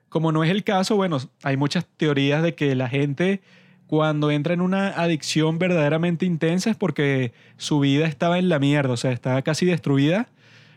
Como 0.10 0.32
no 0.32 0.44
es 0.44 0.50
el 0.50 0.64
caso, 0.64 0.96
bueno, 0.96 1.18
hay 1.44 1.56
muchas 1.56 1.86
teorías 1.98 2.42
de 2.42 2.56
que 2.56 2.76
la 2.76 2.90
gente 2.90 3.42
cuando 3.88 4.32
entra 4.32 4.54
en 4.54 4.62
una 4.62 4.90
adicción 4.90 5.58
verdaderamente 5.58 6.26
intensa 6.26 6.70
es 6.70 6.76
porque 6.76 7.34
su 7.58 7.80
vida 7.80 8.06
estaba 8.06 8.38
en 8.38 8.50
la 8.50 8.60
mierda, 8.60 8.94
o 8.94 8.98
sea, 8.98 9.12
estaba 9.12 9.42
casi 9.42 9.66
destruida, 9.66 10.28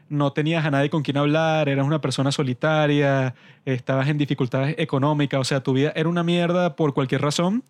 no 0.09 0.33
tenías 0.33 0.65
a 0.65 0.71
nadie 0.71 0.91
con 0.91 1.03
quien 1.03 1.17
hablar, 1.19 1.69
eras 1.69 1.87
una 1.87 2.01
persona 2.01 2.33
solitaria, 2.33 3.35
estabas 3.65 4.09
en 4.09 4.19
dificultades 4.19 4.75
económicas, 4.79 5.41
o 5.41 5.45
sea, 5.45 5.63
tu 5.63 5.75
vida 5.75 5.93
era 5.95 6.09
una 6.09 6.23
mierda 6.23 6.75
por 6.75 6.95
cualquier 6.95 7.23
razón 7.23 7.63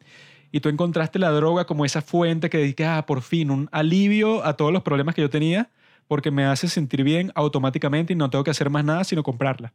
y 0.53 0.61
tú 0.61 0.69
encontraste 0.69 1.19
la 1.19 1.31
droga 1.31 1.65
como 1.65 1.85
esa 1.87 2.03
fuente 2.03 2.51
que 2.51 2.59
dices, 2.59 2.87
ah, 2.87 3.07
por 3.07 3.23
fin, 3.23 3.51
un 3.51 3.69
alivio 3.73 4.45
a 4.45 4.55
todos 4.57 4.73
los 4.73 4.83
problemas 4.83 5.15
que 5.15 5.23
yo 5.23 5.31
tenía, 5.31 5.71
porque 6.07 6.31
me 6.31 6.45
hace 6.45 6.69
sentir 6.69 7.03
bien 7.05 7.33
automáticamente 7.35 8.13
y 8.13 8.17
no 8.17 8.29
tengo 8.31 8.45
que 8.45 8.51
hacer 8.51 8.69
más 8.71 8.85
nada 8.85 9.03
sino 9.05 9.23
comprarla. 9.23 9.73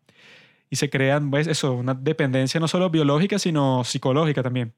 y 0.70 0.76
se 0.78 0.90
crean, 0.90 1.32
pues, 1.32 1.48
eso, 1.48 1.74
una 1.74 1.94
dependencia 1.94 2.60
no 2.60 2.68
solo 2.68 2.90
biológica, 2.90 3.40
sino 3.40 3.84
psicológica 3.86 4.44
también. 4.44 4.74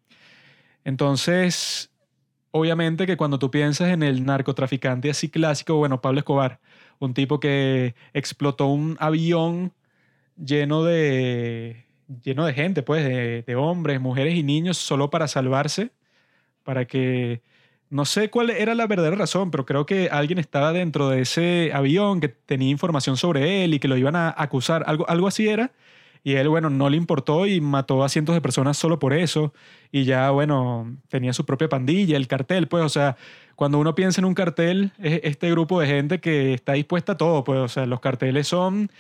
Entonces, 0.86 1.92
obviamente 2.52 3.08
que 3.08 3.18
cuando 3.18 3.40
tú 3.40 3.52
piensas 3.52 3.90
en 3.90 4.04
el 4.04 4.26
narcotraficante 4.26 5.10
así 5.10 5.30
clásico, 5.30 5.76
bueno, 5.78 6.02
Pablo 6.02 6.20
Escobar, 6.20 6.60
un 7.00 7.14
tipo 7.14 7.40
que 7.40 7.96
explotó 8.14 8.68
un 8.68 8.98
avión 9.00 9.74
lleno 10.38 10.84
de, 10.84 11.86
lleno 12.24 12.46
de 12.46 12.54
gente, 12.54 12.84
pues, 12.84 13.04
de, 13.06 13.56
hombres, 13.56 14.02
mujeres 14.02 14.36
y 14.36 14.44
niños, 14.44 14.78
solo 14.78 15.10
para 15.10 15.28
salvarse, 15.28 15.92
para 16.64 16.86
que 16.86 17.42
no 17.90 18.06
sé 18.06 18.30
cuál 18.30 18.50
era 18.52 18.76
la 18.76 18.88
verdadera 18.88 19.16
razón, 19.16 19.52
pero 19.52 19.66
creo 19.66 19.86
que 19.86 20.10
alguien 20.12 20.40
estaba 20.40 20.74
dentro 20.74 21.10
de 21.10 21.22
ese 21.22 21.72
avión 21.74 22.20
que 22.20 22.30
tenía 22.30 22.70
información 22.70 23.18
sobre 23.18 23.64
él 23.64 23.74
y 23.74 23.80
que 23.80 23.88
lo 23.88 23.98
iban 23.98 24.16
a 24.16 24.34
acusar, 24.38 24.84
algo, 24.88 25.10
algo 25.10 25.28
así 25.28 25.48
era. 25.48 25.72
Y 26.24 26.34
él, 26.34 26.50
bueno, 26.50 26.70
no 26.70 26.90
le 26.90 26.98
importó 26.98 27.48
y 27.48 27.62
mató 27.62 28.04
a 28.04 28.10
cientos 28.10 28.36
de 28.36 28.42
personas 28.42 28.78
solo 28.78 29.00
por 29.00 29.14
eso. 29.14 29.54
Y 29.92 30.04
ya, 30.04 30.32
bueno, 30.32 30.98
tenía 31.08 31.32
su 31.34 31.46
propia 31.46 31.70
pandilla, 31.70 32.18
el 32.18 32.28
cartel, 32.28 32.68
pues, 32.68 32.84
o 32.84 32.90
sea, 32.90 33.16
cuando 33.56 33.80
uno 33.80 33.96
piensa 33.96 34.20
en 34.22 34.26
un 34.26 34.34
cartel, 34.34 34.92
es 35.00 35.22
este 35.24 35.50
grupo 35.50 35.80
de 35.80 35.88
gente 35.88 36.20
que 36.20 36.54
está 36.54 36.74
dispuesta 36.74 37.14
a 37.14 37.18
todo, 37.18 37.44
pues, 37.44 37.60
o 37.60 37.68
sea, 37.70 37.86
los 37.86 38.02
carteles 38.02 38.48
son 38.48 38.92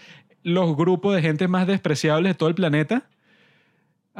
los 0.43 0.75
grupos 0.75 1.15
de 1.15 1.21
gente 1.21 1.47
más 1.47 1.67
despreciables 1.67 2.31
de 2.31 2.35
todo 2.35 2.49
el 2.49 2.55
planeta 2.55 3.05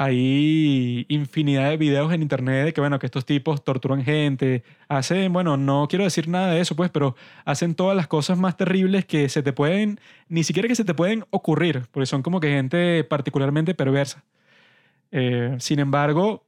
hay 0.02 1.06
infinidad 1.10 1.70
de 1.72 1.76
videos 1.76 2.14
en 2.14 2.22
internet 2.22 2.66
de 2.68 2.74
que, 2.74 2.80
bueno, 2.80 3.00
que 3.00 3.06
estos 3.06 3.26
tipos 3.26 3.66
torturan 3.66 4.02
gente, 4.02 4.64
hacen, 4.88 5.34
bueno, 5.34 5.58
no 5.58 5.88
quiero 5.90 6.06
decir 6.06 6.30
nada 6.30 6.54
de 6.54 6.62
eso, 6.62 6.74
pues, 6.74 6.90
pero 6.90 7.18
hacen 7.44 7.76
todas 7.76 7.98
las 7.98 8.08
cosas 8.08 8.38
más 8.38 8.56
terribles 8.56 9.04
que 9.04 9.28
se 9.28 9.44
te 9.44 9.52
pueden, 9.52 10.00
ni 10.30 10.46
siquiera 10.46 10.70
que 10.70 10.76
se 10.76 10.86
te 10.86 10.94
pueden 10.94 11.26
ocurrir, 11.32 11.88
porque 11.92 12.06
son 12.06 12.22
como 12.24 12.40
que 12.40 12.48
gente 12.48 13.04
particularmente 13.04 13.74
perversa. 13.76 14.24
Eh, 15.12 15.58
sin 15.60 15.80
embargo, 15.80 16.46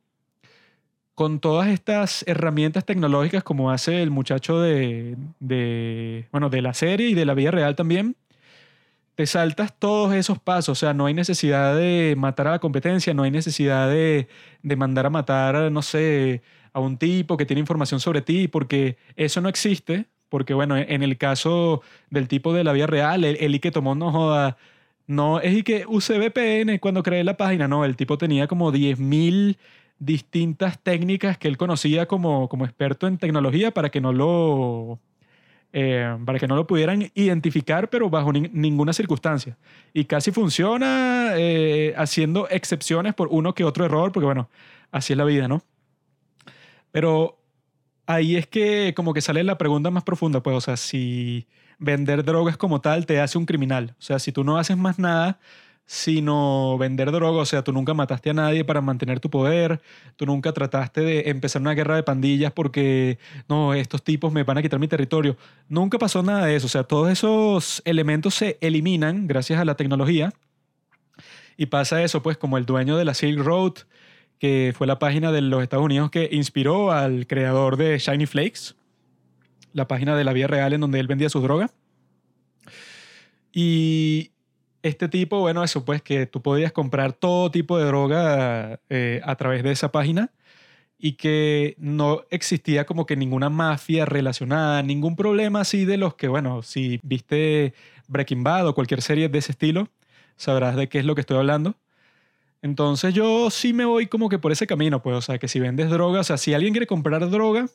con 1.15 1.41
todas 1.41 1.67
estas 1.67 2.23
herramientas 2.27 2.85
tecnológicas 2.85 3.43
como 3.43 3.71
hace 3.71 4.01
el 4.01 4.11
muchacho 4.11 4.61
de, 4.61 5.17
bueno, 6.31 6.49
de 6.49 6.61
la 6.61 6.73
serie 6.73 7.09
y 7.09 7.15
de 7.15 7.25
la 7.25 7.33
vida 7.33 7.51
real 7.51 7.75
también, 7.75 8.15
te 9.15 9.25
saltas 9.25 9.77
todos 9.77 10.13
esos 10.13 10.39
pasos, 10.39 10.69
o 10.69 10.79
sea, 10.79 10.93
no 10.93 11.05
hay 11.05 11.13
necesidad 11.13 11.75
de 11.75 12.15
matar 12.17 12.47
a 12.47 12.51
la 12.51 12.59
competencia, 12.59 13.13
no 13.13 13.23
hay 13.23 13.31
necesidad 13.31 13.89
de, 13.89 14.27
mandar 14.77 15.05
a 15.05 15.09
matar, 15.09 15.71
no 15.71 15.81
sé, 15.81 16.41
a 16.73 16.79
un 16.79 16.97
tipo 16.97 17.37
que 17.37 17.45
tiene 17.45 17.59
información 17.59 17.99
sobre 17.99 18.21
ti, 18.21 18.47
porque 18.47 18.97
eso 19.15 19.41
no 19.41 19.49
existe, 19.49 20.07
porque 20.29 20.53
bueno, 20.53 20.77
en 20.77 21.03
el 21.03 21.17
caso 21.17 21.81
del 22.09 22.27
tipo 22.27 22.53
de 22.53 22.63
la 22.63 22.73
vida 22.73 22.87
real, 22.87 23.25
el, 23.25 23.59
que 23.61 23.71
tomó 23.71 23.95
no 23.95 24.11
joda, 24.11 24.57
no 25.07 25.39
es 25.41 25.57
y 25.57 25.63
que 25.63 25.85
use 25.87 26.17
VPN 26.17 26.79
cuando 26.79 27.03
creé 27.03 27.23
la 27.23 27.37
página, 27.37 27.67
no, 27.67 27.83
el 27.85 27.97
tipo 27.97 28.17
tenía 28.17 28.47
como 28.47 28.71
10.000 28.71 29.57
distintas 29.99 30.79
técnicas 30.81 31.37
que 31.37 31.47
él 31.47 31.57
conocía 31.57 32.07
como, 32.07 32.49
como 32.49 32.65
experto 32.65 33.07
en 33.07 33.17
tecnología 33.17 33.71
para 33.71 33.89
que 33.89 34.01
no 34.01 34.13
lo 34.13 34.99
eh, 35.73 36.17
para 36.25 36.37
que 36.37 36.47
no 36.47 36.55
lo 36.55 36.67
pudieran 36.67 37.11
identificar, 37.13 37.89
pero 37.89 38.09
bajo 38.09 38.33
ninguna 38.33 38.93
circunstancia. 38.93 39.57
Y 39.93 40.05
casi 40.05 40.31
funciona 40.31 41.31
eh, 41.35 41.93
haciendo 41.97 42.49
excepciones 42.49 43.13
por 43.13 43.29
uno 43.31 43.53
que 43.53 43.63
otro 43.63 43.85
error, 43.85 44.11
porque 44.11 44.25
bueno, 44.25 44.49
así 44.91 45.13
es 45.13 45.17
la 45.17 45.23
vida, 45.23 45.47
¿no? 45.47 45.63
Pero 46.91 47.39
ahí 48.05 48.35
es 48.35 48.47
que 48.47 48.93
como 48.95 49.13
que 49.13 49.21
sale 49.21 49.43
la 49.43 49.57
pregunta 49.57 49.89
más 49.91 50.03
profunda, 50.03 50.43
pues, 50.43 50.57
o 50.57 50.61
sea, 50.61 50.77
si 50.77 51.47
vender 51.79 52.23
drogas 52.23 52.57
como 52.57 52.81
tal 52.81 53.05
te 53.05 53.19
hace 53.19 53.37
un 53.37 53.45
criminal, 53.45 53.95
o 53.97 54.01
sea, 54.01 54.19
si 54.19 54.31
tú 54.31 54.43
no 54.43 54.57
haces 54.57 54.77
más 54.77 54.99
nada, 54.99 55.39
sino 55.91 56.77
vender 56.77 57.11
droga. 57.11 57.41
O 57.41 57.45
sea, 57.45 57.65
tú 57.65 57.73
nunca 57.73 57.93
mataste 57.93 58.29
a 58.29 58.33
nadie 58.33 58.63
para 58.63 58.79
mantener 58.79 59.19
tu 59.19 59.29
poder, 59.29 59.81
tú 60.15 60.25
nunca 60.25 60.53
trataste 60.53 61.01
de 61.01 61.29
empezar 61.29 61.61
una 61.61 61.73
guerra 61.73 61.97
de 61.97 62.03
pandillas 62.03 62.53
porque, 62.53 63.19
no, 63.49 63.73
estos 63.73 64.01
tipos 64.01 64.31
me 64.31 64.43
van 64.43 64.57
a 64.57 64.61
quitar 64.61 64.79
mi 64.79 64.87
territorio. 64.87 65.35
Nunca 65.67 65.99
pasó 65.99 66.23
nada 66.23 66.45
de 66.45 66.55
eso. 66.55 66.67
O 66.67 66.69
sea, 66.69 66.85
todos 66.85 67.11
esos 67.11 67.81
elementos 67.83 68.35
se 68.35 68.57
eliminan 68.61 69.27
gracias 69.27 69.59
a 69.59 69.65
la 69.65 69.75
tecnología. 69.75 70.31
Y 71.57 71.65
pasa 71.65 72.01
eso, 72.01 72.23
pues, 72.23 72.37
como 72.37 72.57
el 72.57 72.65
dueño 72.65 72.95
de 72.95 73.03
la 73.03 73.13
Silk 73.13 73.39
Road, 73.43 73.73
que 74.39 74.73
fue 74.73 74.87
la 74.87 74.97
página 74.97 75.33
de 75.33 75.41
los 75.41 75.61
Estados 75.61 75.83
Unidos 75.83 76.09
que 76.09 76.29
inspiró 76.31 76.93
al 76.93 77.27
creador 77.27 77.75
de 77.75 77.99
Shiny 77.99 78.27
Flakes, 78.27 78.75
la 79.73 79.89
página 79.89 80.15
de 80.15 80.23
la 80.23 80.31
vida 80.31 80.47
real 80.47 80.71
en 80.71 80.79
donde 80.79 81.01
él 81.01 81.07
vendía 81.07 81.27
sus 81.27 81.43
drogas. 81.43 81.69
Y 83.51 84.30
este 84.83 85.07
tipo, 85.07 85.39
bueno, 85.39 85.63
eso 85.63 85.85
pues 85.85 86.01
que 86.01 86.25
tú 86.25 86.41
podías 86.41 86.71
comprar 86.71 87.13
todo 87.13 87.51
tipo 87.51 87.77
de 87.77 87.85
droga 87.85 88.79
eh, 88.89 89.21
a 89.23 89.35
través 89.35 89.63
de 89.63 89.71
esa 89.71 89.91
página 89.91 90.31
y 90.97 91.13
que 91.13 91.75
no 91.79 92.21
existía 92.29 92.85
como 92.85 93.05
que 93.05 93.15
ninguna 93.15 93.49
mafia 93.49 94.05
relacionada, 94.05 94.83
ningún 94.83 95.15
problema 95.15 95.61
así 95.61 95.85
de 95.85 95.97
los 95.97 96.15
que, 96.15 96.27
bueno, 96.27 96.61
si 96.61 96.99
viste 97.03 97.73
Breaking 98.07 98.43
Bad 98.43 98.67
o 98.67 98.75
cualquier 98.75 99.01
serie 99.01 99.27
de 99.27 99.39
ese 99.39 99.53
estilo, 99.53 99.89
sabrás 100.35 100.75
de 100.75 100.89
qué 100.89 100.99
es 100.99 101.05
lo 101.05 101.15
que 101.15 101.21
estoy 101.21 101.37
hablando. 101.37 101.75
Entonces 102.61 103.13
yo 103.15 103.49
sí 103.49 103.73
me 103.73 103.85
voy 103.85 104.07
como 104.07 104.29
que 104.29 104.37
por 104.37 104.51
ese 104.51 104.67
camino, 104.67 105.01
pues, 105.01 105.15
o 105.15 105.21
sea, 105.21 105.39
que 105.39 105.47
si 105.47 105.59
vendes 105.59 105.89
droga, 105.89 106.19
o 106.19 106.23
sea, 106.23 106.37
si 106.37 106.53
alguien 106.53 106.73
quiere 106.73 106.87
comprar 106.87 107.27
droga, 107.31 107.67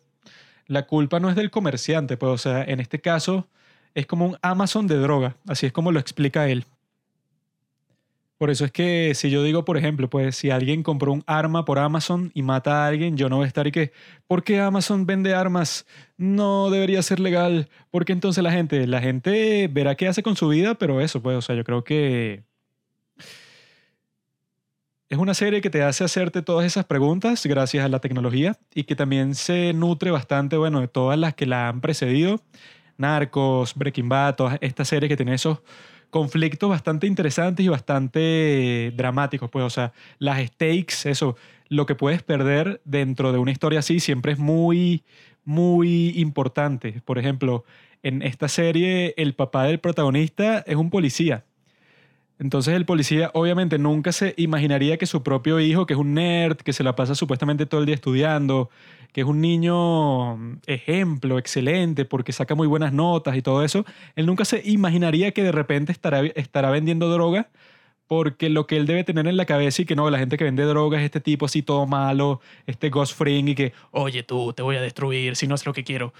la 0.68 0.86
culpa 0.86 1.18
no 1.18 1.28
es 1.28 1.36
del 1.36 1.50
comerciante, 1.50 2.16
pues, 2.16 2.32
o 2.32 2.38
sea, 2.38 2.62
en 2.62 2.80
este 2.80 3.00
caso 3.00 3.48
es 3.94 4.06
como 4.06 4.26
un 4.26 4.36
Amazon 4.42 4.86
de 4.86 4.98
droga, 4.98 5.36
así 5.48 5.66
es 5.66 5.72
como 5.72 5.90
lo 5.90 5.98
explica 5.98 6.48
él. 6.48 6.64
Por 8.38 8.50
eso 8.50 8.66
es 8.66 8.72
que 8.72 9.14
si 9.14 9.30
yo 9.30 9.42
digo, 9.42 9.64
por 9.64 9.78
ejemplo, 9.78 10.10
pues 10.10 10.36
si 10.36 10.50
alguien 10.50 10.82
compró 10.82 11.12
un 11.12 11.24
arma 11.26 11.64
por 11.64 11.78
Amazon 11.78 12.30
y 12.34 12.42
mata 12.42 12.84
a 12.84 12.88
alguien, 12.88 13.16
yo 13.16 13.30
no 13.30 13.36
voy 13.36 13.44
a 13.44 13.48
estar 13.48 13.66
y 13.66 13.72
que, 13.72 13.92
¿por 14.26 14.44
qué 14.44 14.60
Amazon 14.60 15.06
vende 15.06 15.34
armas? 15.34 15.86
No 16.18 16.68
debería 16.70 17.02
ser 17.02 17.18
legal. 17.18 17.68
Porque 17.90 18.12
entonces 18.12 18.44
la 18.44 18.52
gente, 18.52 18.86
la 18.86 19.00
gente 19.00 19.68
verá 19.72 19.94
qué 19.94 20.06
hace 20.08 20.22
con 20.22 20.36
su 20.36 20.48
vida, 20.48 20.74
pero 20.74 21.00
eso, 21.00 21.22
pues, 21.22 21.36
o 21.36 21.42
sea, 21.42 21.56
yo 21.56 21.64
creo 21.64 21.82
que 21.82 22.44
es 25.08 25.18
una 25.18 25.34
serie 25.34 25.60
que 25.60 25.70
te 25.70 25.82
hace 25.82 26.04
hacerte 26.04 26.42
todas 26.42 26.66
esas 26.66 26.84
preguntas 26.84 27.46
gracias 27.46 27.84
a 27.84 27.88
la 27.88 28.00
tecnología 28.00 28.58
y 28.74 28.84
que 28.84 28.96
también 28.96 29.34
se 29.34 29.72
nutre 29.72 30.10
bastante, 30.10 30.56
bueno, 30.56 30.80
de 30.80 30.88
todas 30.88 31.18
las 31.18 31.34
que 31.34 31.46
la 31.46 31.68
han 31.68 31.80
precedido. 31.80 32.40
Narcos, 32.98 33.74
Breaking 33.74 34.08
Bad, 34.08 34.36
todas 34.36 34.58
estas 34.60 34.88
series 34.88 35.08
que 35.08 35.16
tienen 35.16 35.34
esos 35.34 35.60
conflictos 36.16 36.70
bastante 36.70 37.06
interesantes 37.06 37.66
y 37.66 37.68
bastante 37.68 38.90
dramáticos, 38.96 39.50
pues, 39.50 39.66
o 39.66 39.70
sea, 39.70 39.92
las 40.18 40.40
stakes, 40.46 41.10
eso, 41.10 41.36
lo 41.68 41.84
que 41.84 41.94
puedes 41.94 42.22
perder 42.22 42.80
dentro 42.86 43.32
de 43.32 43.38
una 43.38 43.50
historia 43.50 43.80
así 43.80 44.00
siempre 44.00 44.32
es 44.32 44.38
muy, 44.38 45.04
muy 45.44 46.18
importante. 46.18 47.02
Por 47.04 47.18
ejemplo, 47.18 47.64
en 48.02 48.22
esta 48.22 48.48
serie 48.48 49.12
el 49.18 49.34
papá 49.34 49.64
del 49.64 49.78
protagonista 49.78 50.60
es 50.66 50.76
un 50.76 50.88
policía 50.88 51.44
entonces 52.38 52.74
el 52.74 52.84
policía 52.84 53.30
obviamente 53.34 53.78
nunca 53.78 54.12
se 54.12 54.34
imaginaría 54.36 54.98
que 54.98 55.06
su 55.06 55.22
propio 55.22 55.58
hijo, 55.58 55.86
que 55.86 55.94
es 55.94 55.98
un 55.98 56.14
nerd, 56.14 56.56
que 56.58 56.72
se 56.72 56.82
la 56.82 56.94
pasa 56.94 57.14
supuestamente 57.14 57.66
todo 57.66 57.80
el 57.80 57.86
día 57.86 57.94
estudiando, 57.94 58.68
que 59.12 59.22
es 59.22 59.26
un 59.26 59.40
niño 59.40 60.36
mm, 60.36 60.58
ejemplo, 60.66 61.38
excelente, 61.38 62.04
porque 62.04 62.32
saca 62.32 62.54
muy 62.54 62.66
buenas 62.66 62.92
notas 62.92 63.36
y 63.36 63.42
todo 63.42 63.64
eso, 63.64 63.84
él 64.14 64.26
nunca 64.26 64.44
se 64.44 64.62
imaginaría 64.64 65.32
que 65.32 65.42
de 65.42 65.52
repente 65.52 65.92
estará, 65.92 66.20
estará 66.24 66.70
vendiendo 66.70 67.10
droga, 67.10 67.50
porque 68.06 68.48
lo 68.48 68.66
que 68.66 68.76
él 68.76 68.86
debe 68.86 69.04
tener 69.04 69.26
en 69.26 69.36
la 69.36 69.46
cabeza 69.46 69.82
y 69.82 69.84
que 69.84 69.96
no, 69.96 70.08
la 70.10 70.18
gente 70.18 70.36
que 70.36 70.44
vende 70.44 70.64
droga 70.64 70.98
es 70.98 71.04
este 71.04 71.20
tipo 71.20 71.46
así 71.46 71.62
todo 71.62 71.86
malo, 71.86 72.40
este 72.66 72.90
ghost 72.90 73.16
fring 73.16 73.48
y 73.48 73.54
que, 73.54 73.72
oye 73.90 74.22
tú, 74.22 74.52
te 74.52 74.62
voy 74.62 74.76
a 74.76 74.80
destruir 74.80 75.36
si 75.36 75.46
no 75.46 75.54
es 75.54 75.66
lo 75.66 75.72
que 75.72 75.84
quiero. 75.84 76.12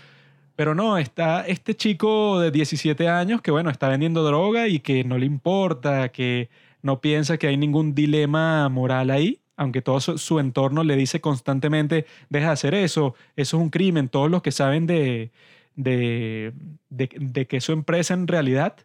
Pero 0.56 0.74
no, 0.74 0.98
está 0.98 1.46
este 1.46 1.76
chico 1.76 2.40
de 2.40 2.50
17 2.50 3.08
años 3.08 3.42
que, 3.42 3.50
bueno, 3.50 3.70
está 3.70 3.88
vendiendo 3.88 4.24
droga 4.24 4.68
y 4.68 4.80
que 4.80 5.04
no 5.04 5.18
le 5.18 5.26
importa, 5.26 6.08
que 6.08 6.48
no 6.82 7.00
piensa 7.00 7.36
que 7.36 7.46
hay 7.46 7.56
ningún 7.58 7.94
dilema 7.94 8.68
moral 8.70 9.10
ahí, 9.10 9.40
aunque 9.56 9.82
todo 9.82 10.00
su, 10.00 10.38
entorno 10.38 10.84
le 10.84 10.96
dice 10.96 11.20
constantemente, 11.20 12.06
deja 12.28 12.46
de 12.46 12.52
hacer 12.52 12.74
eso, 12.74 13.14
eso 13.36 13.56
es 13.56 13.62
un 13.62 13.70
crimen. 13.70 14.08
Todos 14.08 14.30
los 14.30 14.42
que 14.42 14.52
saben 14.52 14.86
de, 14.86 15.30
de, 15.74 16.52
de, 16.90 17.46
que 17.46 17.56
es 17.56 17.64
su 17.64 17.72
empresa 17.72 18.14
en 18.14 18.26
realidad, 18.28 18.76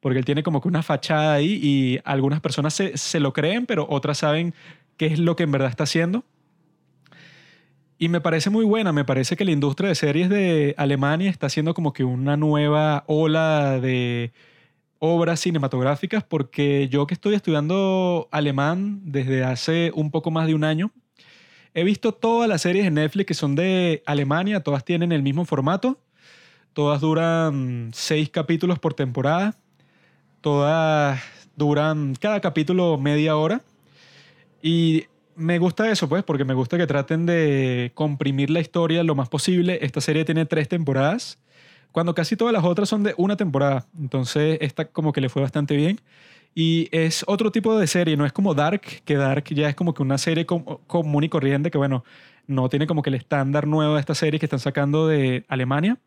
porque 0.00 0.18
él 0.18 0.24
tiene 0.24 0.42
como 0.42 0.60
que 0.60 0.68
una 0.68 0.82
fachada 0.82 1.34
ahí 1.34 1.58
y 1.62 2.00
algunas 2.04 2.40
personas 2.40 2.74
se, 2.74 2.96
se 2.96 3.20
lo 3.20 3.32
creen, 3.32 3.66
pero 3.66 3.86
otras 3.88 4.18
saben 4.18 4.54
qué 4.96 5.06
es 5.06 5.18
lo 5.18 5.34
que 5.34 5.44
en 5.44 5.52
verdad 5.52 5.70
está 5.70 5.84
haciendo. 5.84 6.24
Y 8.00 8.08
me 8.08 8.20
parece 8.20 8.48
muy 8.50 8.64
buena, 8.64 8.92
me 8.92 9.04
parece 9.04 9.34
que 9.36 9.44
la 9.44 9.50
industria 9.50 9.88
de 9.88 9.96
series 9.96 10.28
de 10.28 10.74
Alemania 10.78 11.30
está 11.30 11.48
haciendo 11.48 11.74
como 11.74 11.92
que 11.92 12.04
una 12.04 12.36
nueva 12.36 13.02
ola 13.08 13.80
de 13.80 14.32
obras 14.98 15.40
cinematográficas, 15.40 16.24
porque 16.24 16.88
yo 16.88 17.06
que 17.06 17.14
estoy 17.14 17.34
estudiando 17.34 18.28
alemán 18.30 19.00
desde 19.04 19.44
hace 19.44 19.92
un 19.94 20.10
poco 20.10 20.30
más 20.30 20.46
de 20.46 20.54
un 20.54 20.64
año, 20.64 20.92
he 21.74 21.84
visto 21.84 22.12
todas 22.12 22.48
las 22.48 22.62
series 22.62 22.84
de 22.84 22.90
Netflix 22.90 23.26
que 23.26 23.34
son 23.34 23.54
de 23.54 24.02
Alemania, 24.06 24.60
todas 24.60 24.84
tienen 24.84 25.12
el 25.12 25.22
mismo 25.22 25.44
formato, 25.44 25.98
todas 26.72 27.00
duran 27.00 27.90
seis 27.94 28.30
capítulos 28.30 28.78
por 28.78 28.94
temporada, 28.94 29.56
todas 30.40 31.20
Duran 31.58 32.14
cada 32.14 32.40
capítulo 32.40 32.98
media 32.98 33.36
hora. 33.36 33.62
Y 34.62 35.06
me 35.34 35.58
gusta 35.58 35.90
eso, 35.90 36.08
pues, 36.08 36.22
porque 36.22 36.44
me 36.44 36.54
gusta 36.54 36.78
que 36.78 36.86
traten 36.86 37.26
de 37.26 37.90
comprimir 37.94 38.48
la 38.48 38.60
historia 38.60 39.02
lo 39.02 39.16
más 39.16 39.28
posible. 39.28 39.80
Esta 39.82 40.00
serie 40.00 40.24
tiene 40.24 40.46
tres 40.46 40.68
temporadas, 40.68 41.40
cuando 41.92 42.14
casi 42.14 42.36
todas 42.36 42.52
las 42.52 42.64
otras 42.64 42.88
son 42.88 43.02
de 43.02 43.14
una 43.16 43.36
temporada. 43.36 43.86
Entonces, 43.98 44.58
esta 44.60 44.86
como 44.86 45.12
que 45.12 45.20
le 45.20 45.28
fue 45.28 45.42
bastante 45.42 45.76
bien. 45.76 46.00
Y 46.54 46.88
es 46.92 47.24
otro 47.26 47.52
tipo 47.52 47.78
de 47.78 47.86
serie, 47.86 48.16
no 48.16 48.26
es 48.26 48.32
como 48.32 48.54
Dark, 48.54 48.82
que 49.04 49.16
Dark 49.16 49.44
ya 49.50 49.68
es 49.68 49.74
como 49.74 49.94
que 49.94 50.02
una 50.02 50.18
serie 50.18 50.46
común 50.46 51.24
y 51.24 51.28
corriente, 51.28 51.70
que 51.70 51.78
bueno, 51.78 52.04
no 52.48 52.68
tiene 52.68 52.86
como 52.86 53.02
que 53.02 53.10
el 53.10 53.14
estándar 53.14 53.66
nuevo 53.66 53.94
de 53.94 54.00
esta 54.00 54.14
serie 54.14 54.40
que 54.40 54.46
están 54.46 54.58
sacando 54.58 55.06
de 55.06 55.44
Alemania. 55.48 55.98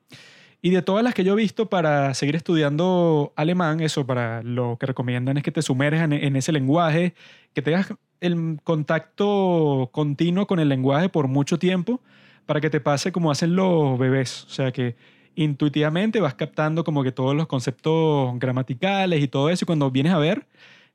Y 0.64 0.70
de 0.70 0.82
todas 0.84 1.04
las 1.04 1.16
que 1.16 1.24
yo 1.24 1.34
he 1.34 1.36
visto 1.36 1.70
para 1.70 2.14
seguir 2.14 2.36
estudiando 2.36 3.34
alemán, 3.36 3.80
eso 3.80 4.06
para 4.06 4.44
lo 4.44 4.78
que 4.80 4.86
recomiendan 4.86 5.38
es 5.38 5.44
que 5.44 5.52
te 5.52 5.64
sumerjas 5.64 6.04
en, 6.12 6.36
ese 6.36 6.52
lenguaje, 6.52 7.16
que 7.54 7.64
tengas 7.64 7.94
el 8.20 8.60
contacto 8.64 9.90
continuo 9.92 10.46
con 10.46 10.60
el 10.60 10.70
lenguaje 10.70 11.10
por 11.10 11.28
mucho 11.28 11.58
tiempo 11.58 12.00
para 12.46 12.62
que 12.62 12.70
te 12.70 12.80
pase 12.80 13.12
como 13.12 13.32
hacen 13.32 13.56
los 13.56 13.98
bebés. 13.98 14.44
O 14.44 14.50
sea 14.50 14.72
que 14.72 14.96
intuitivamente 15.36 16.20
vas 16.20 16.36
captando 16.36 16.84
como 16.84 17.04
que 17.04 17.12
todos 17.12 17.36
los 17.36 17.48
conceptos 17.48 18.38
gramaticales 18.40 19.24
y 19.24 19.28
todo 19.28 19.50
eso 19.50 19.66
y 19.66 19.68
cuando 19.68 19.92
vienes 19.92 20.14
a 20.14 20.18
ver 20.18 20.46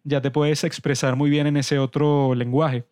ya 0.05 0.21
te 0.21 0.31
puedes 0.31 0.63
expresar 0.65 1.17
muy 1.17 1.31
bien 1.31 1.47
en 1.47 1.57
ese 1.57 1.79
otro 1.79 2.35
lenguaje. 2.35 2.85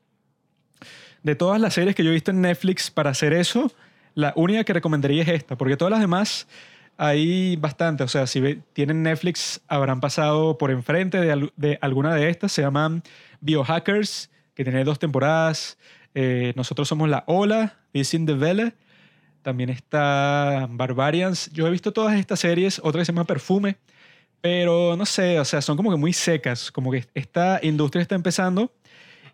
De 1.23 1.35
todas 1.37 1.61
las 1.61 1.75
series 1.75 1.95
que 1.95 2.05
yo 2.05 2.13
he 2.13 2.23
en 2.27 2.41
Netflix 2.41 2.91
para 2.91 3.11
hacer 3.11 3.33
eso, 3.33 3.73
la 4.15 4.33
única 4.37 4.65
que 4.65 4.73
recomendaría 4.73 5.23
es 5.23 5.29
esta, 5.29 5.57
porque 5.57 5.77
todas 5.77 5.93
las 5.93 6.01
demás 6.01 6.49
hay 6.97 7.57
bastante. 7.57 8.05
O 8.05 8.09
sea, 8.09 8.27
si 8.27 8.63
tienen 8.73 9.03
Netflix, 9.03 9.61
habrán 9.69 10.01
pasado 10.01 10.59
por 10.59 10.71
enfrente 10.71 11.21
de, 11.21 11.79
alguna 11.81 12.15
de 12.15 12.29
estas. 12.29 12.53
Se 12.53 12.63
llaman 12.63 13.03
Biohackers, 13.41 14.31
que 14.55 14.65
tiene 14.65 14.85
dos 14.85 14.99
temporadas. 14.99 15.79
Eh, 16.15 16.53
nosotros 16.57 16.89
somos 16.89 17.09
La 17.09 17.25
Ola, 17.27 17.79
in 17.93 18.27
the 18.27 18.35
Vele. 18.35 18.75
También 19.45 19.69
está 19.69 20.67
Barbarians. 20.71 21.51
Yo 21.53 21.67
he 21.67 21.71
visto 21.71 21.93
todas 21.93 22.19
estas 22.19 22.41
series, 22.41 22.81
otra 22.83 23.03
que 23.03 23.05
se 23.05 23.13
llama 23.13 23.27
Perfume. 23.27 23.77
Pero 24.41 24.97
no 24.97 25.05
sé, 25.05 25.39
o 25.39 25.45
sea, 25.45 25.61
son 25.61 25.77
como 25.77 25.91
que 25.91 25.99
muy 25.99 26.15
secas. 26.15 26.73
Como 26.73 26.91
que 26.91 27.05
esta 27.13 27.61
industria 27.63 28.01
está 28.01 28.15
empezando 28.15 28.73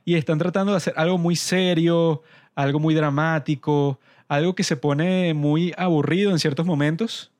y 0.04 0.16
están 0.16 0.38
tratando 0.38 0.72
de 0.72 0.78
hacer 0.78 0.94
algo 0.96 1.16
muy 1.16 1.36
serio, 1.36 2.22
algo 2.56 2.80
muy 2.80 2.92
dramático, 2.92 4.00
algo 4.26 4.56
que 4.56 4.64
se 4.64 4.76
pone 4.76 5.32
muy 5.32 5.72
aburrido 5.76 6.32
en 6.32 6.40
ciertos 6.40 6.66
momentos. 6.66 7.30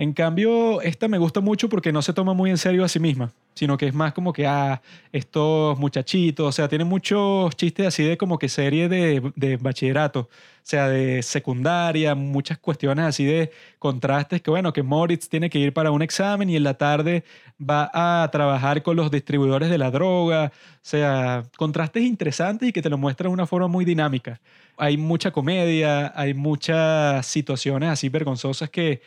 En 0.00 0.14
cambio, 0.14 0.80
esta 0.80 1.08
me 1.08 1.18
gusta 1.18 1.42
mucho 1.42 1.68
porque 1.68 1.92
no 1.92 2.00
se 2.00 2.14
toma 2.14 2.32
muy 2.32 2.48
en 2.48 2.56
serio 2.56 2.86
a 2.86 2.88
sí 2.88 2.98
misma, 2.98 3.32
sino 3.52 3.76
que 3.76 3.86
es 3.86 3.92
más 3.92 4.14
como 4.14 4.32
que, 4.32 4.46
ah, 4.46 4.80
estos 5.12 5.78
muchachitos, 5.78 6.48
o 6.48 6.52
sea, 6.52 6.68
tiene 6.68 6.84
muchos 6.84 7.54
chistes 7.54 7.86
así 7.86 8.04
de 8.04 8.16
como 8.16 8.38
que 8.38 8.48
serie 8.48 8.88
de, 8.88 9.30
de 9.36 9.58
bachillerato, 9.58 10.20
o 10.20 10.28
sea, 10.62 10.88
de 10.88 11.22
secundaria, 11.22 12.14
muchas 12.14 12.56
cuestiones 12.56 13.04
así 13.04 13.26
de 13.26 13.50
contrastes, 13.78 14.40
que 14.40 14.50
bueno, 14.50 14.72
que 14.72 14.82
Moritz 14.82 15.28
tiene 15.28 15.50
que 15.50 15.58
ir 15.58 15.74
para 15.74 15.90
un 15.90 16.00
examen 16.00 16.48
y 16.48 16.56
en 16.56 16.64
la 16.64 16.78
tarde 16.78 17.22
va 17.60 17.90
a 17.92 18.26
trabajar 18.30 18.82
con 18.82 18.96
los 18.96 19.10
distribuidores 19.10 19.68
de 19.68 19.76
la 19.76 19.90
droga, 19.90 20.50
o 20.76 20.78
sea, 20.80 21.42
contrastes 21.58 22.04
interesantes 22.04 22.70
y 22.70 22.72
que 22.72 22.80
te 22.80 22.88
lo 22.88 22.96
muestran 22.96 23.28
de 23.28 23.34
una 23.34 23.46
forma 23.46 23.68
muy 23.68 23.84
dinámica. 23.84 24.40
Hay 24.78 24.96
mucha 24.96 25.30
comedia, 25.30 26.10
hay 26.18 26.32
muchas 26.32 27.26
situaciones 27.26 27.90
así 27.90 28.08
vergonzosas 28.08 28.70
que 28.70 29.02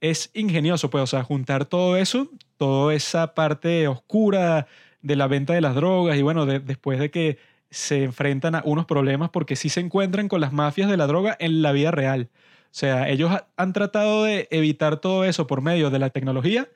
es 0.00 0.30
ingenioso, 0.34 0.90
pues, 0.90 1.04
o 1.04 1.06
sea, 1.06 1.22
juntar 1.22 1.66
todo 1.66 1.96
eso, 1.96 2.28
toda 2.56 2.94
esa 2.94 3.34
parte 3.34 3.88
oscura 3.88 4.66
de 5.02 5.16
la 5.16 5.26
venta 5.26 5.52
de 5.54 5.60
las 5.60 5.74
drogas 5.74 6.16
y 6.18 6.22
bueno, 6.22 6.46
después 6.46 6.98
de 6.98 7.10
que 7.10 7.38
se 7.70 8.04
enfrentan 8.04 8.54
a 8.54 8.62
unos 8.64 8.86
problemas 8.86 9.30
porque 9.30 9.56
sí 9.56 9.68
se 9.68 9.80
encuentran 9.80 10.28
con 10.28 10.40
las 10.40 10.52
mafias 10.52 10.90
de 10.90 10.96
la 10.96 11.06
droga 11.06 11.36
en 11.38 11.62
la 11.62 11.72
vida 11.72 11.90
real. 11.90 12.28
O 12.64 12.72
sea, 12.72 13.08
ellos 13.08 13.32
han 13.56 13.72
tratado 13.72 14.24
de 14.24 14.48
evitar 14.50 14.98
todo 14.98 15.24
eso 15.24 15.46
por 15.46 15.60
medio 15.60 15.90
de 15.90 15.98
la 15.98 16.10
tecnología 16.10 16.68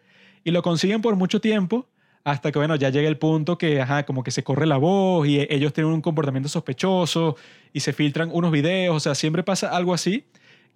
y 0.45 0.51
lo 0.51 0.63
consiguen 0.63 1.03
por 1.03 1.17
mucho 1.17 1.41
tiempo 1.41 1.89
hasta 2.25 2.53
que, 2.53 2.59
bueno, 2.59 2.77
ya 2.77 2.89
llega 2.91 3.09
el 3.09 3.19
punto 3.19 3.59
que, 3.59 3.81
ajá, 3.81 4.05
como 4.07 4.23
que 4.25 4.31
se 4.31 4.43
corre 4.43 4.67
la 4.67 4.79
voz 4.79 5.27
y 5.27 5.47
ellos 5.51 5.73
tienen 5.73 5.93
un 5.93 6.01
comportamiento 6.01 6.49
sospechoso 6.49 7.37
y 7.73 7.81
se 7.81 7.93
filtran 7.93 8.31
unos 8.33 8.51
videos, 8.51 8.97
o 8.97 9.01
sea, 9.01 9.15
siempre 9.15 9.43
pasa 9.43 9.69
algo 9.69 9.93
así 9.93 10.25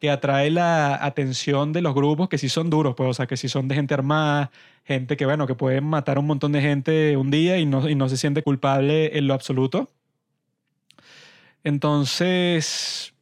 que 0.00 0.10
atrae 0.10 0.50
la 0.50 1.04
atención 1.04 1.72
de 1.72 1.82
los 1.82 1.94
grupos 1.94 2.28
que 2.28 2.38
sí 2.38 2.48
son 2.48 2.70
duros, 2.70 2.94
pues, 2.96 3.10
o 3.10 3.14
sea, 3.14 3.26
que 3.26 3.36
sí 3.36 3.48
son 3.48 3.68
de 3.68 3.74
gente 3.74 3.94
armada, 3.94 4.50
gente 4.84 5.16
que, 5.16 5.26
bueno, 5.26 5.46
que 5.46 5.54
pueden 5.54 5.84
matar 5.84 6.16
a 6.16 6.20
un 6.20 6.26
montón 6.26 6.52
de 6.52 6.60
gente 6.60 7.16
un 7.16 7.30
día 7.30 7.58
y 7.58 7.66
no, 7.66 7.88
y 7.88 7.94
no 7.94 8.08
se 8.08 8.16
siente 8.16 8.42
culpable 8.42 9.18
en 9.18 9.26
lo 9.26 9.34
absoluto. 9.34 9.90
Entonces, 11.64 13.12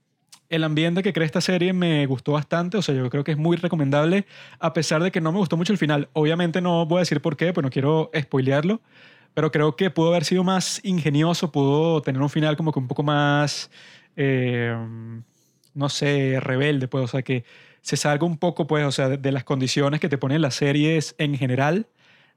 el 0.49 0.65
ambiente 0.65 1.03
que 1.03 1.13
crea 1.13 1.27
esta 1.27 1.41
serie 1.41 1.73
me 1.73 2.07
gustó 2.07 2.33
bastante, 2.33 2.77
o 2.77 2.83
sea, 2.83 2.95
yo 2.95 3.09
creo 3.11 3.25
que 3.25 3.33
es 3.33 3.39
muy 3.39 3.57
recomendable, 3.57 4.27
a 4.59 4.73
pesar 4.73 5.03
de 5.03 5.11
que 5.11 5.21
no 5.21 5.33
me 5.33 5.39
gustó 5.39 5.57
mucho 5.57 5.73
el 5.73 5.79
final. 5.79 6.09
Obviamente 6.13 6.61
no 6.61 6.87
voy 6.87 6.99
a 6.99 7.01
decir 7.01 7.21
por 7.23 7.37
qué, 7.37 7.53
pues 7.53 7.65
no 7.65 7.71
quiero 7.71 8.11
spoilearlo, 8.17 8.81
pero 9.35 9.51
creo 9.51 9.77
que 9.77 9.91
pudo 9.91 10.09
haber 10.09 10.25
sido 10.25 10.45
más 10.45 10.81
ingenioso, 10.85 11.51
pudo 11.51 12.03
tener 12.03 12.21
un 12.21 12.31
final 12.31 12.57
como 12.57 12.73
que 12.73 12.79
un 12.79 12.89
poco 12.89 13.03
más... 13.03 13.71
Eh, 14.17 14.75
no 15.77 15.89
sé, 15.91 16.41
rebelde, 16.41 16.89
pues, 16.89 17.05
o 17.05 17.09
sea, 17.09 17.23
que 17.23 17.45
se 17.83 17.97
salga 17.97 18.27
un 18.27 18.39
poco, 18.39 18.67
pues, 18.67 18.85
o 18.85 18.91
sea, 18.91 19.11
de, 19.11 19.33
las 19.33 19.45
condiciones 19.45 20.01
que 20.01 20.09
te 20.09 20.19
ponen 20.19 20.43
las 20.43 20.55
series 20.57 21.15
en 21.19 21.37
general, 21.37 21.87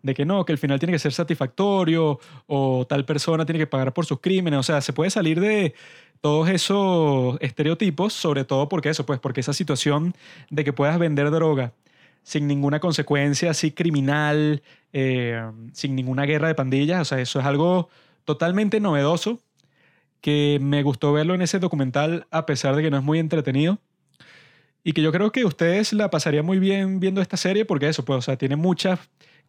de 0.04 0.14
que 0.14 0.26
no, 0.26 0.46
que 0.46 0.52
el 0.52 0.58
final 0.58 0.80
tiene 0.80 0.94
que 0.94 1.00
ser 1.00 1.14
satisfactorio 1.14 2.20
o 2.48 2.86
tal 2.88 3.06
persona 3.06 3.46
tiene 3.46 3.60
que 3.60 3.68
pagar 3.68 3.94
por 3.94 4.06
sus 4.06 4.20
crímenes, 4.20 4.60
o 4.60 4.64
sea, 4.64 4.82
se 4.82 4.94
puede 4.94 5.10
salir 5.10 5.40
de 5.40 5.74
todos 6.22 6.50
esos 6.50 7.38
estereotipos, 7.42 8.14
sobre 8.14 8.44
todo 8.44 8.70
porque 8.70 8.90
eso, 8.90 9.06
pues, 9.06 9.20
porque 9.20 9.40
esa 9.42 9.54
situación 9.54 10.14
de 10.50 10.64
que 10.64 10.74
puedas 10.74 11.00
vender 11.00 11.32
droga 11.32 11.74
sin 12.24 12.48
ninguna 12.48 12.80
consecuencia 12.80 13.52
así 13.52 13.72
criminal, 13.72 14.62
eh, 14.94 15.42
sin 15.74 15.96
ninguna 15.96 16.26
guerra 16.26 16.50
de 16.50 16.56
pandillas, 16.56 17.02
o 17.02 17.06
sea, 17.06 17.20
eso 17.20 17.40
es 17.40 17.46
algo 17.46 17.90
totalmente 18.26 18.80
novedoso 18.80 19.40
que 20.22 20.60
me 20.62 20.84
gustó 20.84 21.14
verlo 21.14 21.34
en 21.36 21.42
ese 21.42 21.60
documental 21.60 22.28
a 22.32 22.46
pesar 22.46 22.76
de 22.76 22.84
que 22.84 22.92
no 22.92 22.98
es 22.98 23.04
muy 23.04 23.20
entretenido 23.20 23.80
y 24.84 24.94
que 24.94 25.02
yo 25.02 25.12
creo 25.12 25.32
que 25.32 25.46
ustedes 25.46 25.94
la 25.94 26.10
pasarían 26.10 26.46
muy 26.46 26.60
bien 26.60 27.00
viendo 27.00 27.22
esta 27.22 27.38
serie 27.38 27.66
porque 27.66 27.88
eso, 27.90 28.06
pues, 28.06 28.18
o 28.20 28.22
sea, 28.22 28.38
tiene 28.38 28.56
muchas 28.56 29.00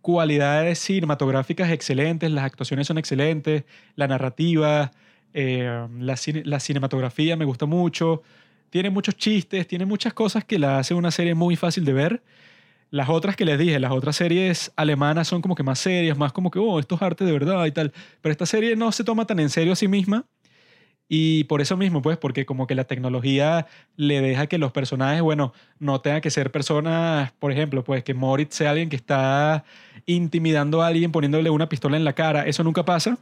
cualidades 0.00 0.78
cinematográficas 0.78 1.70
excelentes, 1.70 2.30
las 2.30 2.44
actuaciones 2.44 2.86
son 2.86 2.98
excelentes, 2.98 3.64
la 3.96 4.08
narrativa, 4.08 4.92
eh, 5.32 5.86
la, 5.98 6.16
la, 6.44 6.60
cinematografía 6.60 7.36
me 7.36 7.44
gusta 7.44 7.66
mucho, 7.66 8.22
tiene 8.70 8.90
muchos 8.90 9.16
chistes, 9.16 9.66
tiene 9.66 9.86
muchas 9.86 10.12
cosas 10.14 10.44
que 10.44 10.58
la 10.58 10.78
hacen 10.78 10.96
una 10.96 11.10
serie 11.10 11.34
muy 11.34 11.56
fácil 11.56 11.84
de 11.84 11.92
ver. 11.92 12.22
Las 12.90 13.08
otras 13.08 13.36
que 13.36 13.44
les 13.44 13.58
dije, 13.58 13.78
las 13.78 13.92
otras 13.92 14.16
series 14.16 14.72
alemanas 14.76 15.28
son 15.28 15.42
como 15.42 15.54
que 15.54 15.62
más 15.62 15.78
serias, 15.78 16.18
más 16.18 16.32
como 16.32 16.50
que, 16.50 16.58
oh, 16.58 16.80
esto 16.80 16.96
es 16.96 17.02
arte 17.02 17.24
de 17.24 17.32
verdad 17.32 17.66
y 17.66 17.72
tal. 17.72 17.92
Pero 18.20 18.32
esta 18.32 18.46
serie 18.46 18.74
no 18.76 18.90
se 18.92 19.04
toma 19.04 19.26
tan 19.26 19.38
en 19.38 19.50
serio 19.50 19.74
a 19.74 19.76
sí 19.76 19.86
misma 19.86 20.26
y 21.12 21.42
por 21.44 21.60
eso 21.60 21.76
mismo, 21.76 22.02
pues, 22.02 22.18
porque 22.18 22.46
como 22.46 22.68
que 22.68 22.76
la 22.76 22.84
tecnología 22.84 23.66
le 23.96 24.20
deja 24.20 24.46
que 24.46 24.58
los 24.58 24.70
personajes, 24.70 25.20
bueno, 25.20 25.52
no 25.80 26.00
tengan 26.00 26.20
que 26.20 26.30
ser 26.30 26.52
personas, 26.52 27.32
por 27.40 27.50
ejemplo, 27.50 27.82
pues 27.82 28.04
que 28.04 28.14
Moritz 28.14 28.54
sea 28.54 28.70
alguien 28.70 28.88
que 28.88 28.94
está 28.94 29.64
intimidando 30.06 30.82
a 30.82 30.86
alguien 30.86 31.10
poniéndole 31.10 31.50
una 31.50 31.68
pistola 31.68 31.96
en 31.96 32.04
la 32.04 32.12
cara. 32.12 32.46
Eso 32.46 32.62
nunca 32.62 32.84
pasa, 32.84 33.18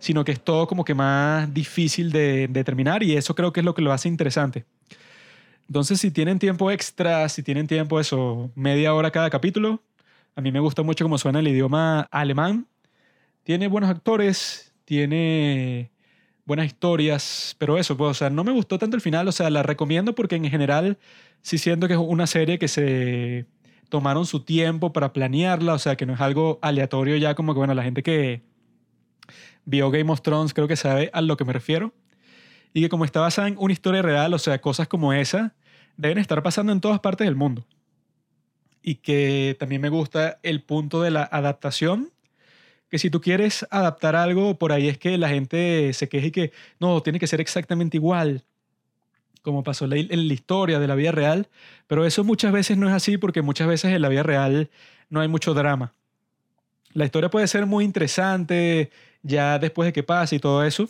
sino 0.00 0.24
que 0.24 0.32
es 0.32 0.40
todo 0.40 0.66
como 0.66 0.84
que 0.84 0.94
más 0.94 1.54
difícil 1.54 2.10
de 2.10 2.48
determinar 2.48 3.04
y 3.04 3.16
eso 3.16 3.36
creo 3.36 3.52
que 3.52 3.60
es 3.60 3.66
lo 3.66 3.74
que 3.74 3.82
lo 3.82 3.92
hace 3.92 4.08
interesante. 4.08 4.64
Entonces, 5.68 6.00
si 6.00 6.10
tienen 6.10 6.40
tiempo 6.40 6.72
extra, 6.72 7.28
si 7.28 7.44
tienen 7.44 7.68
tiempo 7.68 8.00
eso, 8.00 8.50
media 8.56 8.94
hora 8.94 9.12
cada 9.12 9.30
capítulo, 9.30 9.80
a 10.34 10.40
mí 10.40 10.50
me 10.50 10.58
gusta 10.58 10.82
mucho 10.82 11.04
cómo 11.04 11.18
suena 11.18 11.38
el 11.38 11.46
idioma 11.46 12.00
alemán. 12.10 12.66
Tiene 13.44 13.68
buenos 13.68 13.90
actores, 13.90 14.72
tiene 14.84 15.92
buenas 16.44 16.66
historias, 16.66 17.54
pero 17.58 17.78
eso, 17.78 17.96
pues, 17.96 18.10
o 18.10 18.14
sea, 18.14 18.30
no 18.30 18.44
me 18.44 18.52
gustó 18.52 18.78
tanto 18.78 18.96
el 18.96 19.02
final, 19.02 19.28
o 19.28 19.32
sea, 19.32 19.50
la 19.50 19.62
recomiendo 19.62 20.14
porque 20.14 20.36
en 20.36 20.50
general 20.50 20.98
sí 21.40 21.58
siento 21.58 21.86
que 21.86 21.94
es 21.94 22.00
una 22.00 22.26
serie 22.26 22.58
que 22.58 22.68
se 22.68 23.46
tomaron 23.88 24.26
su 24.26 24.40
tiempo 24.40 24.92
para 24.92 25.12
planearla, 25.12 25.74
o 25.74 25.78
sea, 25.78 25.96
que 25.96 26.06
no 26.06 26.14
es 26.14 26.20
algo 26.20 26.58
aleatorio 26.62 27.16
ya 27.16 27.34
como 27.34 27.52
que, 27.52 27.58
bueno, 27.58 27.74
la 27.74 27.82
gente 27.82 28.02
que 28.02 28.42
vio 29.64 29.90
Game 29.90 30.10
of 30.10 30.22
Thrones 30.22 30.54
creo 30.54 30.66
que 30.66 30.76
sabe 30.76 31.10
a 31.12 31.20
lo 31.20 31.36
que 31.36 31.44
me 31.44 31.52
refiero, 31.52 31.94
y 32.74 32.80
que 32.82 32.88
como 32.88 33.04
está 33.04 33.20
basada 33.20 33.48
en 33.48 33.56
una 33.58 33.72
historia 33.72 34.02
real, 34.02 34.32
o 34.34 34.38
sea, 34.38 34.60
cosas 34.60 34.88
como 34.88 35.12
esa 35.12 35.54
deben 35.96 36.18
estar 36.18 36.42
pasando 36.42 36.72
en 36.72 36.80
todas 36.80 37.00
partes 37.00 37.26
del 37.26 37.36
mundo. 37.36 37.66
Y 38.82 38.96
que 38.96 39.56
también 39.60 39.80
me 39.80 39.90
gusta 39.90 40.40
el 40.42 40.62
punto 40.62 41.02
de 41.02 41.10
la 41.10 41.22
adaptación 41.22 42.10
que 42.92 42.98
si 42.98 43.08
tú 43.08 43.22
quieres 43.22 43.66
adaptar 43.70 44.14
algo, 44.16 44.58
por 44.58 44.70
ahí 44.70 44.86
es 44.86 44.98
que 44.98 45.16
la 45.16 45.30
gente 45.30 45.94
se 45.94 46.10
queje 46.10 46.26
y 46.26 46.30
que 46.30 46.52
no, 46.78 47.02
tiene 47.02 47.18
que 47.18 47.26
ser 47.26 47.40
exactamente 47.40 47.96
igual, 47.96 48.44
como 49.40 49.64
pasó 49.64 49.86
en 49.86 50.28
la 50.28 50.34
historia 50.34 50.78
de 50.78 50.86
la 50.86 50.94
vida 50.94 51.10
real, 51.10 51.48
pero 51.86 52.04
eso 52.04 52.22
muchas 52.22 52.52
veces 52.52 52.76
no 52.76 52.86
es 52.86 52.94
así 52.94 53.16
porque 53.16 53.40
muchas 53.40 53.66
veces 53.66 53.94
en 53.94 54.02
la 54.02 54.10
vida 54.10 54.22
real 54.22 54.68
no 55.08 55.22
hay 55.22 55.28
mucho 55.28 55.54
drama. 55.54 55.94
La 56.92 57.06
historia 57.06 57.30
puede 57.30 57.46
ser 57.48 57.64
muy 57.64 57.86
interesante 57.86 58.90
ya 59.22 59.58
después 59.58 59.86
de 59.86 59.94
que 59.94 60.02
pase 60.02 60.36
y 60.36 60.38
todo 60.38 60.62
eso. 60.62 60.86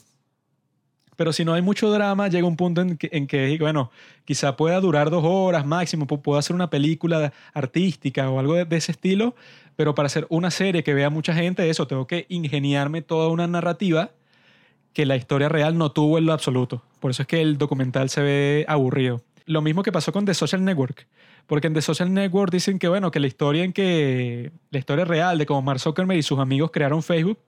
Pero 1.17 1.33
si 1.33 1.45
no 1.45 1.55
hay 1.55 1.63
mucho 1.63 1.91
drama, 1.91 2.29
llega 2.29 2.47
un 2.47 2.57
punto 2.57 2.81
en 2.81 2.97
que, 2.97 3.09
en 3.13 3.27
que, 3.27 3.57
bueno, 3.61 3.91
quizá 4.25 4.57
pueda 4.57 4.81
durar 4.81 5.11
dos 5.11 5.23
horas 5.25 5.67
máximo, 5.67 6.07
puedo 6.07 6.39
hacer 6.39 6.55
una 6.55 6.71
película 6.71 7.33
artística 7.53 8.31
o 8.31 8.39
algo 8.39 8.55
de, 8.55 8.65
de 8.65 8.77
ese 8.77 8.93
estilo, 8.93 9.35
pero 9.77 9.95
para 9.95 10.07
hacer 10.07 10.27
una 10.31 10.51
serie 10.51 10.83
que 10.83 10.95
vea 10.95 11.11
mucha 11.11 11.35
gente, 11.35 11.69
eso, 11.69 11.87
tengo 11.87 12.07
que 12.07 12.27
ingeniarme 12.29 13.03
toda 13.03 13.29
una 13.29 13.47
narrativa 13.47 14.11
que 14.93 15.07
la 15.07 15.17
historia 15.17 15.49
real 15.49 15.77
no 15.79 15.93
tuvo 15.93 16.19
en 16.19 16.27
lo 16.27 16.33
absoluto. 16.33 16.83
Por 17.01 17.11
eso 17.11 17.23
es 17.23 17.29
que 17.29 17.41
el 17.41 17.59
documental 17.59 18.09
se 18.11 18.23
ve 18.23 18.65
aburrido. 18.69 19.23
Lo 19.47 19.63
mismo 19.63 19.83
que 19.83 19.93
pasó 19.93 20.13
con 20.13 20.25
The 20.25 20.35
Social 20.35 20.65
Network. 20.65 21.07
Porque 21.47 21.67
en 21.67 21.75
The 21.75 21.83
Social 21.83 22.13
Network 22.13 22.53
dicen 22.53 22.79
que, 22.79 22.89
bueno, 22.89 23.11
que 23.11 23.21
la 23.21 23.27
historia 23.27 23.65
en 23.65 23.73
que. 23.73 24.53
La 24.71 24.79
historia 24.79 25.05
real 25.05 25.39
de 25.39 25.47
cómo 25.47 25.63
Mark 25.63 25.81
Zuckerberg 25.81 26.19
y 26.19 26.23
sus 26.23 26.39
amigos 26.39 26.71
crearon 26.71 27.03
Facebook. 27.03 27.39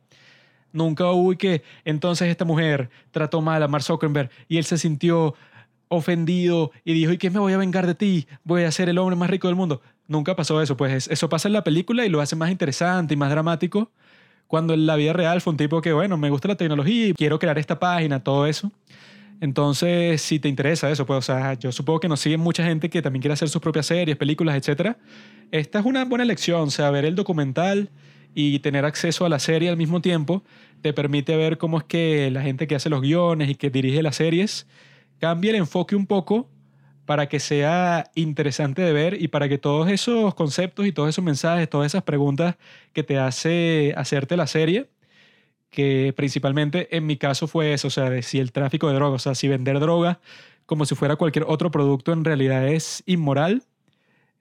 Nunca 0.74 1.08
hubo 1.12 1.38
que 1.38 1.62
entonces 1.84 2.28
esta 2.28 2.44
mujer 2.44 2.90
trató 3.12 3.40
mal 3.40 3.62
a 3.62 3.68
Mark 3.68 3.84
Zuckerberg 3.84 4.28
y 4.48 4.58
él 4.58 4.64
se 4.64 4.76
sintió 4.76 5.36
ofendido 5.86 6.72
y 6.84 6.94
dijo, 6.94 7.12
¿y 7.12 7.18
qué 7.18 7.30
me 7.30 7.38
voy 7.38 7.52
a 7.52 7.58
vengar 7.58 7.86
de 7.86 7.94
ti? 7.94 8.26
Voy 8.42 8.64
a 8.64 8.72
ser 8.72 8.88
el 8.88 8.98
hombre 8.98 9.14
más 9.14 9.30
rico 9.30 9.46
del 9.46 9.54
mundo. 9.54 9.80
Nunca 10.08 10.34
pasó 10.34 10.60
eso, 10.60 10.76
pues 10.76 11.08
eso 11.08 11.28
pasa 11.28 11.48
en 11.48 11.52
la 11.52 11.62
película 11.62 12.04
y 12.04 12.08
lo 12.08 12.20
hace 12.20 12.34
más 12.34 12.50
interesante 12.50 13.14
y 13.14 13.16
más 13.16 13.30
dramático 13.30 13.92
cuando 14.48 14.74
en 14.74 14.84
la 14.84 14.96
vida 14.96 15.12
real 15.12 15.40
fue 15.40 15.52
un 15.52 15.56
tipo 15.56 15.80
que, 15.80 15.92
bueno, 15.92 16.16
me 16.16 16.28
gusta 16.28 16.48
la 16.48 16.56
tecnología 16.56 17.08
y 17.08 17.14
quiero 17.14 17.38
crear 17.38 17.56
esta 17.56 17.78
página, 17.78 18.24
todo 18.24 18.46
eso. 18.46 18.72
Entonces, 19.40 20.20
si 20.22 20.40
te 20.40 20.48
interesa 20.48 20.90
eso, 20.90 21.06
pues, 21.06 21.18
o 21.18 21.22
sea, 21.22 21.54
yo 21.54 21.70
supongo 21.70 22.00
que 22.00 22.08
nos 22.08 22.18
siguen 22.18 22.40
mucha 22.40 22.64
gente 22.64 22.90
que 22.90 23.00
también 23.00 23.22
quiere 23.22 23.34
hacer 23.34 23.48
sus 23.48 23.62
propias 23.62 23.86
series, 23.86 24.16
películas, 24.16 24.56
etc. 24.56 24.96
Esta 25.50 25.78
es 25.78 25.84
una 25.84 26.04
buena 26.04 26.24
elección, 26.24 26.62
o 26.62 26.70
sea, 26.70 26.90
ver 26.90 27.04
el 27.04 27.14
documental 27.14 27.90
y 28.34 28.58
tener 28.58 28.84
acceso 28.84 29.24
a 29.24 29.28
la 29.28 29.38
serie 29.38 29.68
al 29.68 29.76
mismo 29.76 30.00
tiempo 30.00 30.42
te 30.82 30.92
permite 30.92 31.36
ver 31.36 31.56
cómo 31.56 31.78
es 31.78 31.84
que 31.84 32.30
la 32.30 32.42
gente 32.42 32.66
que 32.66 32.74
hace 32.74 32.90
los 32.90 33.00
guiones 33.00 33.48
y 33.48 33.54
que 33.54 33.70
dirige 33.70 34.02
las 34.02 34.16
series 34.16 34.66
cambia 35.18 35.50
el 35.50 35.56
enfoque 35.56 35.96
un 35.96 36.06
poco 36.06 36.50
para 37.06 37.28
que 37.28 37.40
sea 37.40 38.10
interesante 38.14 38.82
de 38.82 38.92
ver 38.92 39.20
y 39.20 39.28
para 39.28 39.48
que 39.48 39.58
todos 39.58 39.88
esos 39.90 40.34
conceptos 40.34 40.86
y 40.86 40.92
todos 40.92 41.10
esos 41.10 41.24
mensajes, 41.24 41.68
todas 41.68 41.86
esas 41.86 42.02
preguntas 42.02 42.56
que 42.92 43.02
te 43.02 43.18
hace 43.18 43.94
hacerte 43.96 44.36
la 44.36 44.46
serie, 44.46 44.90
que 45.70 46.12
principalmente 46.16 46.94
en 46.96 47.06
mi 47.06 47.16
caso 47.16 47.46
fue 47.46 47.72
eso, 47.74 47.88
o 47.88 47.90
sea, 47.90 48.10
de 48.10 48.22
si 48.22 48.38
el 48.38 48.52
tráfico 48.52 48.88
de 48.88 48.94
drogas, 48.94 49.22
o 49.22 49.24
sea, 49.24 49.34
si 49.34 49.48
vender 49.48 49.80
droga 49.80 50.20
como 50.66 50.86
si 50.86 50.94
fuera 50.94 51.16
cualquier 51.16 51.44
otro 51.48 51.70
producto 51.70 52.12
en 52.12 52.24
realidad 52.24 52.66
es 52.68 53.02
inmoral. 53.06 53.62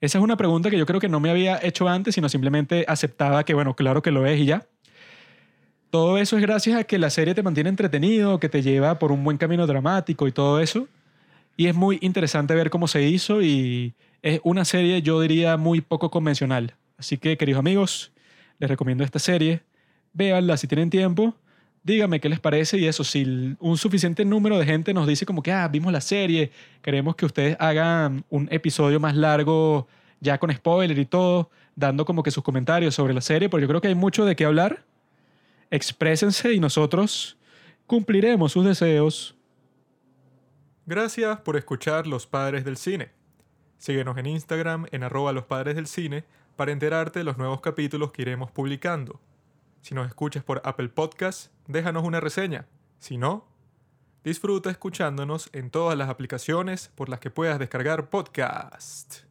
Esa 0.00 0.18
es 0.18 0.24
una 0.24 0.36
pregunta 0.36 0.70
que 0.70 0.78
yo 0.78 0.86
creo 0.86 1.00
que 1.00 1.08
no 1.08 1.20
me 1.20 1.30
había 1.30 1.58
hecho 1.62 1.88
antes, 1.88 2.14
sino 2.14 2.28
simplemente 2.28 2.84
aceptaba 2.88 3.44
que, 3.44 3.54
bueno, 3.54 3.74
claro 3.74 4.02
que 4.02 4.10
lo 4.10 4.26
es 4.26 4.40
y 4.40 4.46
ya. 4.46 4.66
Todo 5.90 6.18
eso 6.18 6.36
es 6.36 6.42
gracias 6.42 6.76
a 6.76 6.84
que 6.84 6.98
la 6.98 7.08
serie 7.08 7.34
te 7.34 7.42
mantiene 7.42 7.70
entretenido, 7.70 8.40
que 8.40 8.48
te 8.48 8.62
lleva 8.62 8.98
por 8.98 9.12
un 9.12 9.22
buen 9.22 9.38
camino 9.38 9.66
dramático 9.66 10.26
y 10.26 10.32
todo 10.32 10.60
eso. 10.60 10.88
Y 11.56 11.68
es 11.68 11.74
muy 11.74 11.98
interesante 12.00 12.54
ver 12.54 12.68
cómo 12.70 12.88
se 12.88 13.02
hizo 13.04 13.40
y 13.42 13.94
es 14.22 14.40
una 14.42 14.64
serie, 14.64 15.02
yo 15.02 15.20
diría, 15.20 15.56
muy 15.56 15.80
poco 15.80 16.10
convencional. 16.10 16.74
Así 16.98 17.16
que, 17.16 17.36
queridos 17.36 17.60
amigos, 17.60 18.12
les 18.58 18.68
recomiendo 18.68 19.04
esta 19.04 19.18
serie. 19.20 19.62
Véanla 20.12 20.56
si 20.56 20.66
tienen 20.66 20.90
tiempo. 20.90 21.36
Díganme 21.84 22.18
qué 22.18 22.30
les 22.30 22.40
parece 22.40 22.78
y 22.78 22.86
eso, 22.86 23.04
si 23.04 23.56
un 23.60 23.76
suficiente 23.76 24.24
número 24.24 24.58
de 24.58 24.64
gente 24.64 24.94
nos 24.94 25.06
dice 25.06 25.26
como 25.26 25.42
que, 25.42 25.52
ah, 25.52 25.68
vimos 25.68 25.92
la 25.92 26.00
serie, 26.00 26.50
queremos 26.80 27.14
que 27.14 27.26
ustedes 27.26 27.56
hagan 27.60 28.24
un 28.30 28.48
episodio 28.50 28.98
más 28.98 29.14
largo, 29.14 29.86
ya 30.18 30.38
con 30.38 30.50
spoiler 30.50 30.98
y 30.98 31.04
todo, 31.04 31.50
dando 31.76 32.06
como 32.06 32.22
que 32.22 32.30
sus 32.30 32.42
comentarios 32.42 32.94
sobre 32.94 33.12
la 33.12 33.20
serie, 33.20 33.50
porque 33.50 33.62
yo 33.62 33.68
creo 33.68 33.82
que 33.82 33.88
hay 33.88 33.94
mucho 33.94 34.24
de 34.24 34.34
qué 34.34 34.46
hablar. 34.46 34.82
Exprésense 35.70 36.54
y 36.54 36.58
nosotros 36.58 37.36
cumpliremos 37.86 38.52
sus 38.52 38.64
deseos. 38.64 39.36
Gracias 40.86 41.40
por 41.40 41.56
escuchar 41.58 42.06
Los 42.06 42.26
Padres 42.26 42.64
del 42.64 42.78
Cine. 42.78 43.10
Síguenos 43.76 44.16
en 44.16 44.24
Instagram 44.24 44.86
en 44.90 45.02
arroba 45.02 45.32
los 45.32 45.44
padres 45.44 45.76
del 45.76 45.86
cine 45.86 46.24
para 46.56 46.72
enterarte 46.72 47.18
de 47.18 47.24
los 47.24 47.36
nuevos 47.36 47.60
capítulos 47.60 48.12
que 48.12 48.22
iremos 48.22 48.50
publicando. 48.50 49.20
Si 49.82 49.94
nos 49.94 50.08
escuchas 50.08 50.42
por 50.42 50.62
Apple 50.64 50.88
Podcast, 50.88 51.53
déjanos 51.66 52.04
una 52.04 52.20
reseña. 52.20 52.66
Si 52.98 53.16
no, 53.18 53.46
disfruta 54.22 54.70
escuchándonos 54.70 55.50
en 55.52 55.70
todas 55.70 55.96
las 55.96 56.08
aplicaciones 56.08 56.90
por 56.94 57.08
las 57.08 57.20
que 57.20 57.30
puedas 57.30 57.58
descargar 57.58 58.08
podcast. 58.08 59.24